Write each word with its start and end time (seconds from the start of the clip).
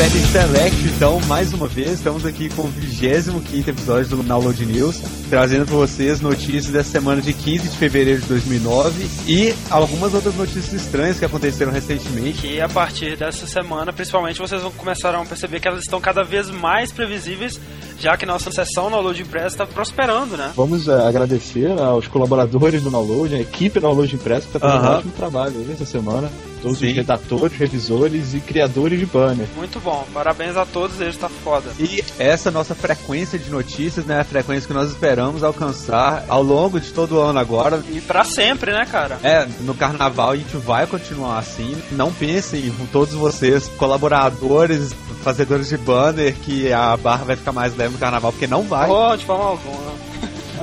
série 0.00 0.26
Select, 0.28 0.76
então, 0.96 1.20
mais 1.26 1.52
uma 1.52 1.66
vez, 1.66 1.90
estamos 1.90 2.24
aqui 2.24 2.48
com 2.48 2.62
o 2.62 2.68
25 2.68 3.68
episódio 3.68 4.16
do 4.16 4.22
Download 4.22 4.64
News, 4.64 4.98
trazendo 5.28 5.66
para 5.66 5.76
vocês 5.76 6.22
notícias 6.22 6.68
dessa 6.68 6.88
semana 6.88 7.20
de 7.20 7.34
15 7.34 7.68
de 7.68 7.76
fevereiro 7.76 8.18
de 8.22 8.26
2009 8.26 9.06
e 9.26 9.54
algumas 9.68 10.14
outras 10.14 10.34
notícias 10.34 10.72
estranhas 10.72 11.18
que 11.18 11.24
aconteceram 11.26 11.70
recentemente. 11.70 12.46
E 12.46 12.62
a 12.62 12.68
partir 12.68 13.14
dessa 13.14 13.46
semana, 13.46 13.92
principalmente, 13.92 14.38
vocês 14.38 14.62
vão 14.62 14.70
começar 14.70 15.14
a 15.14 15.22
perceber 15.22 15.60
que 15.60 15.68
elas 15.68 15.82
estão 15.82 16.00
cada 16.00 16.24
vez 16.24 16.48
mais 16.48 16.90
previsíveis, 16.90 17.60
já 18.00 18.16
que 18.16 18.24
nossa 18.24 18.50
sessão 18.50 18.90
Download 18.90 19.20
Impress 19.20 19.52
está 19.52 19.66
prosperando, 19.66 20.36
né? 20.36 20.52
Vamos 20.56 20.88
uh, 20.88 20.92
agradecer 21.06 21.70
aos 21.78 22.08
colaboradores 22.08 22.82
do 22.82 22.90
Download, 22.90 23.34
a 23.34 23.40
equipe 23.40 23.78
do 23.78 23.82
Download 23.82 24.14
Impress, 24.14 24.46
que 24.46 24.56
está 24.56 24.58
fazendo 24.58 24.84
um 24.84 24.96
ótimo 24.96 25.12
trabalho 25.12 25.66
essa 25.70 25.84
semana 25.84 26.30
todos 26.60 26.78
Sim. 26.78 26.88
os 26.88 26.96
redatores, 26.96 27.58
revisores 27.58 28.34
e 28.34 28.40
criadores 28.40 28.98
de 28.98 29.06
banner. 29.06 29.46
Muito 29.56 29.80
bom, 29.80 30.06
parabéns 30.12 30.56
a 30.56 30.64
todos 30.64 31.00
eles, 31.00 31.16
tá 31.16 31.28
foda. 31.28 31.70
E 31.78 32.02
essa 32.18 32.50
nossa 32.50 32.74
frequência 32.74 33.38
de 33.38 33.50
notícias, 33.50 34.04
né, 34.04 34.20
a 34.20 34.24
frequência 34.24 34.66
que 34.66 34.74
nós 34.74 34.90
esperamos 34.90 35.42
alcançar 35.42 36.24
ao 36.28 36.42
longo 36.42 36.78
de 36.78 36.92
todo 36.92 37.16
o 37.16 37.20
ano 37.20 37.38
agora. 37.38 37.82
E 37.90 38.00
para 38.00 38.24
sempre, 38.24 38.72
né, 38.72 38.86
cara? 38.86 39.18
É, 39.22 39.46
no 39.60 39.74
carnaval 39.74 40.30
a 40.30 40.36
gente 40.36 40.56
vai 40.56 40.86
continuar 40.86 41.38
assim. 41.38 41.76
Não 41.92 42.12
pensem, 42.12 42.72
todos 42.92 43.14
vocês, 43.14 43.68
colaboradores, 43.76 44.92
fazedores 45.22 45.68
de 45.68 45.76
banner, 45.76 46.34
que 46.34 46.72
a 46.72 46.96
barra 46.96 47.24
vai 47.24 47.36
ficar 47.36 47.52
mais 47.52 47.76
leve 47.76 47.89
no 47.90 47.98
carnaval, 47.98 48.32
porque 48.32 48.46
não 48.46 48.62
vai. 48.62 48.88
Oh, 48.88 49.16
de 49.16 49.24
forma 49.24 49.44
alguma. 49.44 49.92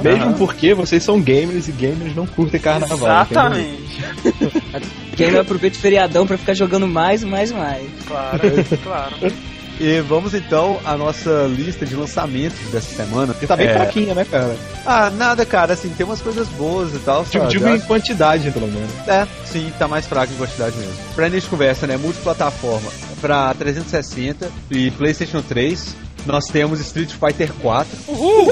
Mesmo 0.01 0.33
porque 0.35 0.73
vocês 0.73 1.03
são 1.03 1.19
gamers 1.19 1.67
e 1.67 1.71
gamers 1.71 2.15
não 2.15 2.27
curtem 2.27 2.59
carnaval. 2.59 2.97
Exatamente. 2.97 3.87
Gamer 5.15 5.41
aproveita 5.41 5.77
o 5.77 5.79
feriadão 5.79 6.27
pra 6.27 6.37
ficar 6.37 6.53
jogando 6.53 6.87
mais, 6.87 7.23
mais, 7.23 7.51
mais. 7.51 7.87
Claro, 8.05 8.39
claro. 8.83 9.15
E 9.79 9.99
vamos 10.01 10.33
então 10.33 10.79
à 10.83 10.97
nossa 10.97 11.47
lista 11.47 11.85
de 11.85 11.95
lançamentos 11.95 12.57
dessa 12.71 12.95
semana. 12.95 13.33
Que 13.33 13.45
tá 13.45 13.55
bem 13.55 13.67
é... 13.67 13.73
fraquinha, 13.73 14.15
né, 14.15 14.25
cara? 14.25 14.55
Ah, 14.85 15.09
nada, 15.11 15.45
cara, 15.45 15.73
assim, 15.73 15.89
tem 15.89 16.05
umas 16.05 16.21
coisas 16.21 16.47
boas 16.49 16.95
e 16.95 16.99
tal. 16.99 17.23
Tipo, 17.25 17.47
digo 17.47 17.67
em 17.67 17.79
quantidade, 17.81 18.49
pelo 18.51 18.67
menos. 18.67 18.91
É, 19.07 19.27
sim, 19.45 19.71
tá 19.77 19.87
mais 19.87 20.07
fraco 20.07 20.33
em 20.33 20.37
quantidade 20.37 20.75
mesmo. 20.77 20.93
Pra 21.15 21.27
início 21.27 21.43
de 21.43 21.49
conversa, 21.49 21.85
né, 21.85 21.95
multiplataforma 21.95 22.89
pra 23.21 23.53
360 23.53 24.49
e 24.71 24.91
Playstation 24.91 25.41
3. 25.41 26.06
Nós 26.27 26.45
temos 26.45 26.79
Street 26.81 27.11
Fighter 27.11 27.53
4. 27.53 27.97
Uhul! 28.07 28.51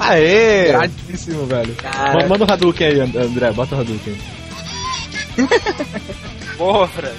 Aê! 0.00 0.68
Gradíssimo, 0.68 1.46
velho. 1.46 1.74
Cara. 1.76 2.26
Manda 2.26 2.44
o 2.44 2.52
Hadouken 2.52 2.86
aí, 2.86 3.00
André, 3.00 3.52
bota 3.52 3.76
o 3.76 3.80
Hadouken. 3.80 4.16
Porra, 6.58 6.88
Fred. 6.88 7.14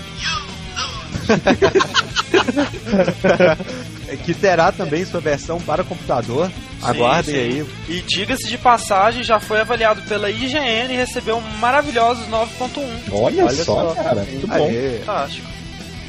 que 4.26 4.34
terá 4.34 4.74
também 4.74 5.06
sua 5.06 5.22
versão 5.22 5.60
para 5.62 5.84
computador. 5.86 6.48
Sim, 6.50 6.54
Aguardem 6.82 7.34
sim. 7.34 7.40
aí. 7.40 7.66
E 7.88 8.02
diga-se 8.02 8.50
de 8.50 8.58
passagem, 8.58 9.24
já 9.24 9.40
foi 9.40 9.62
avaliado 9.62 10.02
pela 10.02 10.30
IGN 10.30 10.94
e 10.94 10.98
recebeu 10.98 11.40
maravilhosos 11.60 12.28
9.1. 12.28 12.84
Olha, 13.12 13.46
Olha 13.46 13.64
só, 13.64 13.94
só, 13.96 14.04
cara, 14.04 14.26
muito 14.26 14.46
bom. 14.48 14.70
Fantástico 15.00 15.63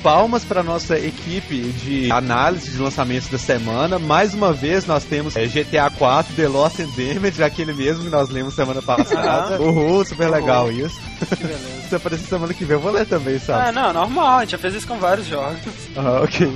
palmas 0.04 0.44
para 0.44 0.62
nossa 0.62 0.98
equipe 0.98 1.62
de 1.82 2.12
análise 2.12 2.70
de 2.70 2.76
lançamentos 2.78 3.28
da 3.28 3.38
semana. 3.38 3.98
Mais 3.98 4.34
uma 4.34 4.52
vez 4.52 4.84
nós 4.84 5.02
temos 5.02 5.34
é, 5.34 5.46
GTA 5.46 5.88
4 5.88 6.34
The 6.34 6.46
Lost 6.46 6.78
and 6.80 6.88
Damage, 6.94 7.42
aquele 7.42 7.72
mesmo 7.72 8.04
que 8.04 8.10
nós 8.10 8.28
lemos 8.28 8.54
semana 8.54 8.82
passada. 8.82 9.58
Uhul, 9.60 10.04
super 10.04 10.28
Uhul. 10.28 10.34
legal 10.36 10.70
isso. 10.70 11.00
Que 11.34 11.36
beleza. 11.42 11.64
Se 11.88 11.94
aparecer 11.94 12.26
semana 12.26 12.52
que 12.52 12.64
vem, 12.66 12.76
eu 12.76 12.80
vou 12.80 12.92
ler 12.92 13.06
também, 13.06 13.38
sabe? 13.38 13.68
Ah, 13.70 13.72
não, 13.72 13.92
normal, 13.94 14.38
a 14.38 14.40
gente 14.40 14.50
já 14.52 14.58
fez 14.58 14.74
isso 14.74 14.86
com 14.86 14.98
vários 14.98 15.26
jogos. 15.26 15.58
Ah, 15.96 16.20
ok. 16.22 16.52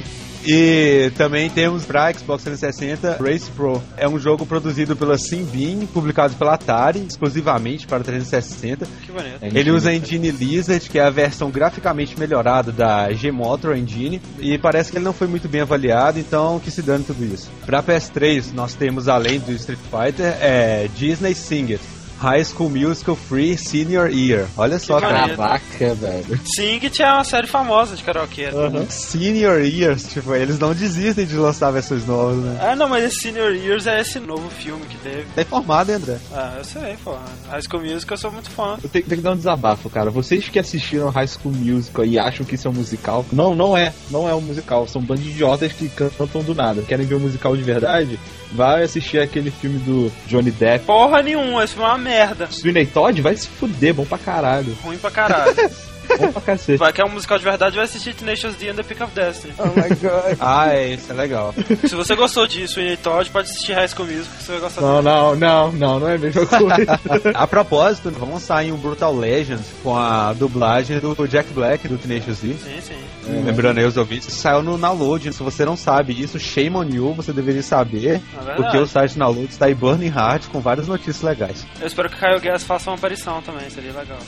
E 0.46 1.10
também 1.16 1.50
temos 1.50 1.84
para 1.84 2.12
Xbox 2.12 2.44
360 2.44 3.18
Race 3.22 3.50
Pro. 3.50 3.82
É 3.96 4.08
um 4.08 4.18
jogo 4.18 4.46
produzido 4.46 4.96
pela 4.96 5.18
Simbeam, 5.18 5.86
publicado 5.86 6.34
pela 6.34 6.54
Atari, 6.54 7.04
exclusivamente 7.08 7.86
para 7.86 8.02
360. 8.02 8.86
Que 9.04 9.12
bonito. 9.12 9.38
Ele 9.42 9.70
usa 9.70 9.90
a 9.90 9.94
engine 9.94 10.30
Lizard, 10.30 10.88
que 10.88 10.98
é 10.98 11.02
a 11.02 11.10
versão 11.10 11.50
graficamente 11.50 12.18
melhorada 12.18 12.72
da 12.72 13.12
G-Motor 13.12 13.76
Engine, 13.76 14.20
e 14.38 14.58
parece 14.58 14.90
que 14.90 14.98
ele 14.98 15.04
não 15.04 15.12
foi 15.12 15.26
muito 15.26 15.48
bem 15.48 15.60
avaliado, 15.60 16.18
então 16.18 16.58
que 16.60 16.70
se 16.70 16.82
dane 16.82 17.04
tudo 17.04 17.24
isso. 17.24 17.50
Para 17.66 17.82
PS3, 17.82 18.52
nós 18.52 18.74
temos, 18.74 19.08
além 19.08 19.40
do 19.40 19.52
Street 19.52 19.80
Fighter, 19.90 20.36
é, 20.40 20.88
Disney 20.94 21.34
Sing 21.34 21.72
It 21.72 21.97
High 22.20 22.44
School 22.44 22.70
Musical 22.70 23.14
Free 23.14 23.56
Senior 23.56 24.10
Year. 24.10 24.46
Olha 24.56 24.78
só, 24.78 25.00
cara. 25.00 25.36
Caraca, 25.36 25.94
velho. 25.94 26.40
Sing-It 26.44 27.02
é 27.02 27.12
uma 27.12 27.24
série 27.24 27.46
famosa 27.46 27.94
de 27.94 28.02
karaokê. 28.02 28.48
Uhum. 28.48 28.86
Senior 28.90 29.60
Years, 29.60 30.08
tipo, 30.08 30.34
eles 30.34 30.58
não 30.58 30.74
desistem 30.74 31.26
de 31.26 31.36
lançar 31.36 31.70
versões 31.70 32.06
novas, 32.06 32.36
né? 32.36 32.58
Ah, 32.60 32.76
não, 32.76 32.88
mas 32.88 33.04
esse 33.04 33.20
Senior 33.20 33.52
Years 33.52 33.86
é 33.86 34.00
esse 34.00 34.18
novo 34.18 34.50
filme 34.50 34.84
que 34.86 34.96
teve. 34.98 35.24
Tá 35.34 35.42
informado, 35.42 35.90
hein, 35.90 35.96
André? 35.96 36.18
Ah, 36.32 36.54
eu 36.58 36.64
sei, 36.64 36.96
pô. 37.04 37.14
High 37.48 37.62
School 37.62 37.82
Musical 37.82 38.14
eu 38.14 38.20
sou 38.20 38.32
muito 38.32 38.50
fã. 38.50 38.76
Eu 38.82 38.88
tenho, 38.88 39.04
tenho 39.04 39.20
que 39.20 39.24
dar 39.24 39.32
um 39.32 39.36
desabafo, 39.36 39.88
cara. 39.88 40.10
Vocês 40.10 40.48
que 40.48 40.58
assistiram 40.58 41.10
High 41.10 41.28
School 41.28 41.54
Musical 41.54 42.04
e 42.04 42.18
acham 42.18 42.44
que 42.44 42.56
isso 42.56 42.66
é 42.66 42.70
um 42.70 42.74
musical, 42.74 43.24
não, 43.32 43.54
não 43.54 43.76
é. 43.76 43.92
Não 44.10 44.28
é 44.28 44.34
um 44.34 44.40
musical. 44.40 44.88
São 44.88 45.00
bandos 45.00 45.24
de 45.24 45.30
idiotas 45.30 45.72
que 45.72 45.88
cantam 45.88 46.42
do 46.42 46.54
nada. 46.54 46.82
Querem 46.82 47.06
ver 47.06 47.14
um 47.14 47.20
musical 47.20 47.56
de 47.56 47.62
verdade? 47.62 48.18
Vai 48.52 48.82
assistir 48.82 49.20
aquele 49.20 49.50
filme 49.50 49.78
do 49.78 50.10
Johnny 50.26 50.50
Depp. 50.50 50.86
Porra 50.86 51.22
nenhuma, 51.22 51.62
esse 51.62 51.74
filme 51.74 51.88
é 51.88 51.92
uma 51.92 51.98
merda. 52.08 52.48
Sweeney 52.50 52.86
Todd 52.86 53.20
vai 53.20 53.36
se 53.36 53.46
fuder, 53.46 53.92
bom 53.94 54.04
pra 54.04 54.18
caralho. 54.18 54.76
Ruim 54.82 54.98
pra 54.98 55.10
caralho. 55.10 55.54
Bom 56.16 56.32
pra 56.32 56.42
cacete. 56.42 56.78
Vai 56.78 56.92
que 56.92 57.00
é 57.00 57.04
um 57.04 57.10
musical 57.10 57.38
de 57.38 57.44
verdade, 57.44 57.76
vai 57.76 57.84
assistir 57.84 58.14
Tenacious 58.14 58.54
D 58.56 58.68
and 58.68 58.74
the 58.74 58.82
Pick 58.82 59.00
of 59.00 59.12
Destiny. 59.14 59.54
Oh 59.58 59.66
my 59.66 59.88
god. 59.88 60.36
ah, 60.40 60.72
é, 60.72 60.94
isso 60.94 61.10
é 61.12 61.14
legal. 61.14 61.54
Se 61.86 61.94
você 61.94 62.14
gostou 62.14 62.46
disso, 62.46 62.74
Sweeney 62.74 62.96
Todd, 62.96 63.30
pode 63.30 63.50
assistir 63.50 63.72
High 63.72 63.88
School 63.88 64.08
Music, 64.08 64.36
que 64.36 64.42
você 64.42 64.52
vai 64.52 64.60
gostar 64.60 64.80
Não, 64.80 65.02
não, 65.02 65.36
não, 65.36 65.72
não, 65.72 66.00
não 66.00 66.08
é 66.08 66.14
a 66.14 66.18
mesma 66.18 66.46
coisa. 66.46 67.00
a 67.34 67.46
propósito, 67.46 68.10
vamos 68.10 68.42
sair 68.42 68.72
um 68.72 68.76
Brutal 68.76 69.14
Legend 69.14 69.62
com 69.82 69.96
a 69.96 70.32
dublagem 70.32 70.98
do 71.00 71.28
Jack 71.28 71.52
Black 71.52 71.88
do 71.88 71.98
Tenacious 71.98 72.40
D. 72.40 72.54
Sim, 72.54 72.80
sim. 72.80 72.94
Uhum. 73.26 73.44
Lembrando 73.44 73.78
aí 73.78 73.84
os 73.84 73.96
ouvintes, 73.96 74.32
saiu 74.32 74.62
no 74.62 74.78
download. 74.78 75.32
Se 75.32 75.42
você 75.42 75.64
não 75.64 75.76
sabe 75.76 76.20
isso, 76.20 76.38
shame 76.38 76.76
on 76.76 76.84
you, 76.84 77.14
você 77.14 77.32
deveria 77.32 77.62
saber. 77.62 78.20
É 78.46 78.54
porque 78.54 78.76
o 78.76 78.86
site 78.86 79.18
download 79.18 79.50
está 79.50 79.66
aí 79.66 79.74
burning 79.74 80.08
hard 80.08 80.46
com 80.46 80.60
várias 80.60 80.88
notícias 80.88 81.22
legais. 81.22 81.66
Eu 81.80 81.86
espero 81.86 82.08
que 82.08 82.16
o 82.16 82.18
Kyle 82.18 82.40
Gass 82.40 82.64
faça 82.64 82.90
uma 82.90 82.96
aparição 82.96 83.42
também, 83.42 83.68
seria 83.70 83.92
legal. 83.92 84.18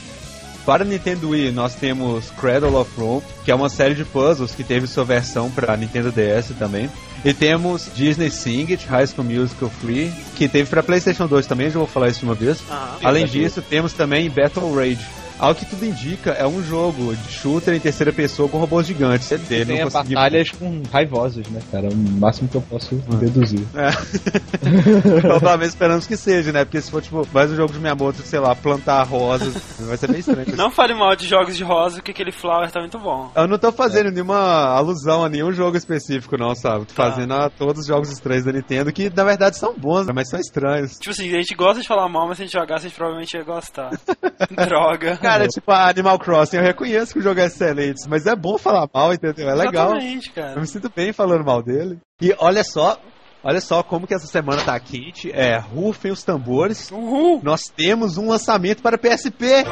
Para 0.65 0.85
Nintendo 0.85 1.29
Wii, 1.29 1.51
nós 1.51 1.73
temos 1.73 2.29
Cradle 2.31 2.75
of 2.79 2.91
Rome, 2.97 3.23
que 3.43 3.51
é 3.51 3.55
uma 3.55 3.69
série 3.69 3.95
de 3.95 4.05
puzzles 4.05 4.53
que 4.53 4.63
teve 4.63 4.85
sua 4.85 5.03
versão 5.03 5.49
para 5.49 5.75
Nintendo 5.75 6.11
DS 6.11 6.55
também. 6.57 6.89
E 7.25 7.33
temos 7.33 7.89
Disney 7.95 8.29
Sing 8.29 8.71
It, 8.71 8.85
High 8.87 9.07
School 9.07 9.25
Musical 9.25 9.69
Free, 9.69 10.11
que 10.35 10.47
teve 10.47 10.69
para 10.69 10.83
PlayStation 10.83 11.27
2 11.27 11.45
também, 11.47 11.69
já 11.69 11.77
vou 11.77 11.87
falar 11.87 12.09
isso 12.09 12.19
de 12.19 12.25
uma 12.25 12.35
vez. 12.35 12.59
Além 13.03 13.25
disso, 13.25 13.61
temos 13.61 13.93
também 13.93 14.29
Battle 14.29 14.73
Rage, 14.73 15.05
ao 15.41 15.55
que 15.55 15.65
tudo 15.65 15.83
indica, 15.83 16.31
é 16.33 16.45
um 16.45 16.61
jogo 16.63 17.15
de 17.15 17.31
shooter 17.31 17.73
em 17.73 17.79
terceira 17.79 18.13
pessoa 18.13 18.47
com 18.47 18.59
robôs 18.59 18.85
gigantes. 18.85 19.31
É 19.31 19.37
dele, 19.39 19.65
tem 19.65 19.83
consegui... 19.83 20.13
batalhas 20.13 20.51
com 20.51 20.83
raivosos, 20.93 21.47
né, 21.49 21.59
cara? 21.71 21.89
O 21.89 21.95
máximo 21.95 22.47
que 22.47 22.57
eu 22.57 22.61
posso 22.61 23.01
ah. 23.11 23.15
deduzir. 23.15 23.65
É. 23.73 23.89
então, 25.17 25.39
talvez 25.39 25.71
esperamos 25.71 26.05
que 26.05 26.15
seja, 26.15 26.51
né? 26.51 26.63
Porque 26.63 26.79
se 26.79 26.91
for, 26.91 27.01
tipo, 27.01 27.27
mais 27.33 27.51
um 27.51 27.55
jogo 27.55 27.73
de 27.73 27.79
Miyamoto, 27.79 28.21
sei 28.21 28.39
lá, 28.39 28.55
plantar 28.55 29.01
rosas, 29.03 29.55
vai 29.79 29.97
ser 29.97 30.09
meio 30.09 30.19
estranho. 30.19 30.55
Não 30.55 30.69
fale 30.69 30.93
mal 30.93 31.15
de 31.15 31.25
jogos 31.25 31.57
de 31.57 31.63
rosa, 31.63 32.03
que 32.03 32.11
aquele 32.11 32.31
Flower 32.31 32.69
tá 32.69 32.79
muito 32.79 32.99
bom. 32.99 33.31
Eu 33.35 33.47
não 33.47 33.57
tô 33.57 33.71
fazendo 33.71 34.09
é. 34.09 34.11
nenhuma 34.11 34.75
alusão 34.75 35.25
a 35.25 35.29
nenhum 35.29 35.51
jogo 35.51 35.75
específico, 35.75 36.37
não, 36.37 36.53
sabe? 36.53 36.85
Tô 36.85 36.93
tá. 36.93 37.09
fazendo 37.09 37.33
a 37.33 37.49
todos 37.49 37.81
os 37.81 37.87
jogos 37.87 38.11
estranhos 38.11 38.45
da 38.45 38.51
Nintendo, 38.51 38.93
que 38.93 39.09
na 39.09 39.23
verdade 39.23 39.57
são 39.57 39.73
bons, 39.75 40.05
mas 40.13 40.29
são 40.29 40.39
estranhos. 40.39 40.99
Tipo 40.99 41.09
assim, 41.09 41.33
a 41.33 41.37
gente 41.37 41.55
gosta 41.55 41.81
de 41.81 41.87
falar 41.87 42.07
mal, 42.07 42.27
mas 42.27 42.37
se 42.37 42.43
a 42.43 42.45
gente 42.45 42.53
jogasse, 42.53 42.85
a 42.85 42.89
gente 42.89 42.95
provavelmente 42.95 43.35
ia 43.35 43.43
gostar. 43.43 43.89
Droga. 44.67 45.17
Cara, 45.17 45.30
tipo, 45.47 45.71
a 45.71 45.89
Animal 45.89 46.17
Crossing, 46.19 46.57
eu 46.57 46.63
reconheço 46.63 47.13
que 47.13 47.19
o 47.19 47.21
jogo 47.21 47.39
é 47.39 47.45
excelente, 47.45 48.01
mas 48.09 48.25
é 48.25 48.35
bom 48.35 48.57
falar 48.57 48.89
mal, 48.93 49.13
entendeu? 49.13 49.49
É 49.49 49.53
legal. 49.53 49.91
Exatamente, 49.91 50.31
cara. 50.31 50.53
Eu 50.53 50.61
me 50.61 50.67
sinto 50.67 50.91
bem 50.95 51.13
falando 51.13 51.45
mal 51.45 51.61
dele. 51.61 51.99
E 52.21 52.33
olha 52.39 52.63
só, 52.63 52.97
Olha 53.43 53.59
só 53.59 53.81
como 53.81 54.05
que 54.05 54.13
essa 54.13 54.27
semana 54.27 54.63
tá 54.63 54.79
quente. 54.79 55.31
É, 55.33 55.57
rufem 55.57 56.11
os 56.11 56.23
tambores. 56.23 56.91
Uhul. 56.91 57.41
Nós 57.43 57.63
temos 57.75 58.15
um 58.17 58.29
lançamento 58.29 58.83
para 58.83 58.99
PSP. 58.99 59.63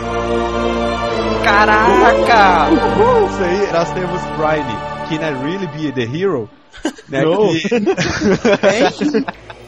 Caraca! 1.43 2.71
Uhul. 2.71 3.27
Isso 3.27 3.43
aí, 3.43 3.71
nós 3.71 3.93
temos 3.93 4.19
Brine, 4.35 4.75
Can 5.07 5.21
I 5.23 5.33
Really 5.43 5.67
Be 5.67 5.91
the 5.91 6.01
Hero? 6.17 6.49
Né, 7.09 7.23
no. 7.23 7.49
que... 7.49 7.67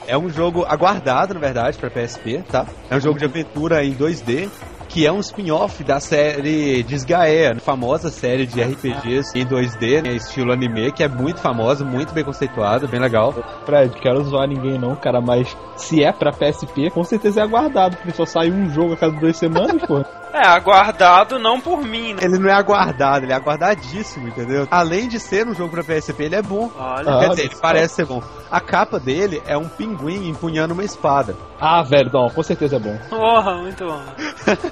é 0.07 0.17
um 0.17 0.29
jogo 0.29 0.63
aguardado, 0.63 1.33
na 1.33 1.39
verdade, 1.39 1.77
para 1.77 1.89
PSP, 1.89 2.43
tá? 2.49 2.67
É 2.89 2.95
um 2.95 3.01
jogo 3.01 3.17
de 3.17 3.25
aventura 3.25 3.83
em 3.83 3.95
2D 3.95 4.47
que 4.91 5.05
é 5.07 5.11
um 5.11 5.19
spin-off 5.19 5.83
da 5.85 6.01
série 6.01 6.83
Desgaea, 6.83 7.55
famosa 7.59 8.09
série 8.09 8.45
de 8.45 8.61
RPGs 8.61 9.37
em 9.39 9.45
2D, 9.45 10.03
né, 10.03 10.13
estilo 10.15 10.51
anime, 10.51 10.91
que 10.91 11.01
é 11.01 11.07
muito 11.07 11.39
famosa, 11.39 11.85
muito 11.85 12.13
bem 12.13 12.25
conceituada, 12.25 12.87
bem 12.87 12.99
legal. 12.99 13.33
Fred, 13.65 13.95
quero 14.01 14.21
zoar 14.23 14.49
ninguém 14.49 14.77
não, 14.77 14.95
cara, 14.95 15.21
mas 15.21 15.55
se 15.77 16.03
é 16.03 16.11
pra 16.11 16.31
PSP, 16.33 16.89
com 16.89 17.03
certeza 17.05 17.39
é 17.39 17.43
aguardado, 17.43 17.95
porque 17.95 18.11
só 18.11 18.25
sai 18.25 18.51
um 18.51 18.69
jogo 18.69 18.93
a 18.93 18.97
cada 18.97 19.17
duas 19.17 19.37
semanas, 19.37 19.81
pô. 19.87 20.03
É, 20.33 20.47
aguardado 20.47 21.37
não 21.39 21.59
por 21.59 21.83
mim, 21.83 22.13
né? 22.13 22.21
Ele 22.23 22.37
não 22.39 22.49
é 22.49 22.53
aguardado, 22.53 23.25
ele 23.25 23.33
é 23.33 23.35
aguardadíssimo, 23.35 24.27
entendeu? 24.29 24.67
Além 24.71 25.07
de 25.07 25.19
ser 25.19 25.47
um 25.47 25.53
jogo 25.53 25.71
pra 25.71 25.83
PSP, 25.83 26.23
ele 26.23 26.35
é 26.35 26.41
bom. 26.41 26.71
Olha. 26.77 27.15
Ah, 27.15 27.19
Quer 27.19 27.29
dizer, 27.29 27.45
ele 27.45 27.55
só. 27.55 27.61
parece 27.61 27.95
ser 27.95 28.05
bom. 28.05 28.21
A 28.49 28.59
capa 28.61 28.99
dele 28.99 29.41
é 29.45 29.57
um 29.57 29.67
pinguim 29.67 30.29
empunhando 30.29 30.73
uma 30.73 30.83
espada. 30.83 31.35
Ah, 31.59 31.83
velho, 31.83 32.09
não, 32.11 32.29
com 32.29 32.41
certeza 32.43 32.77
é 32.77 32.79
bom. 32.79 32.97
Porra, 33.09 33.55
muito 33.57 33.85
bom. 33.85 34.01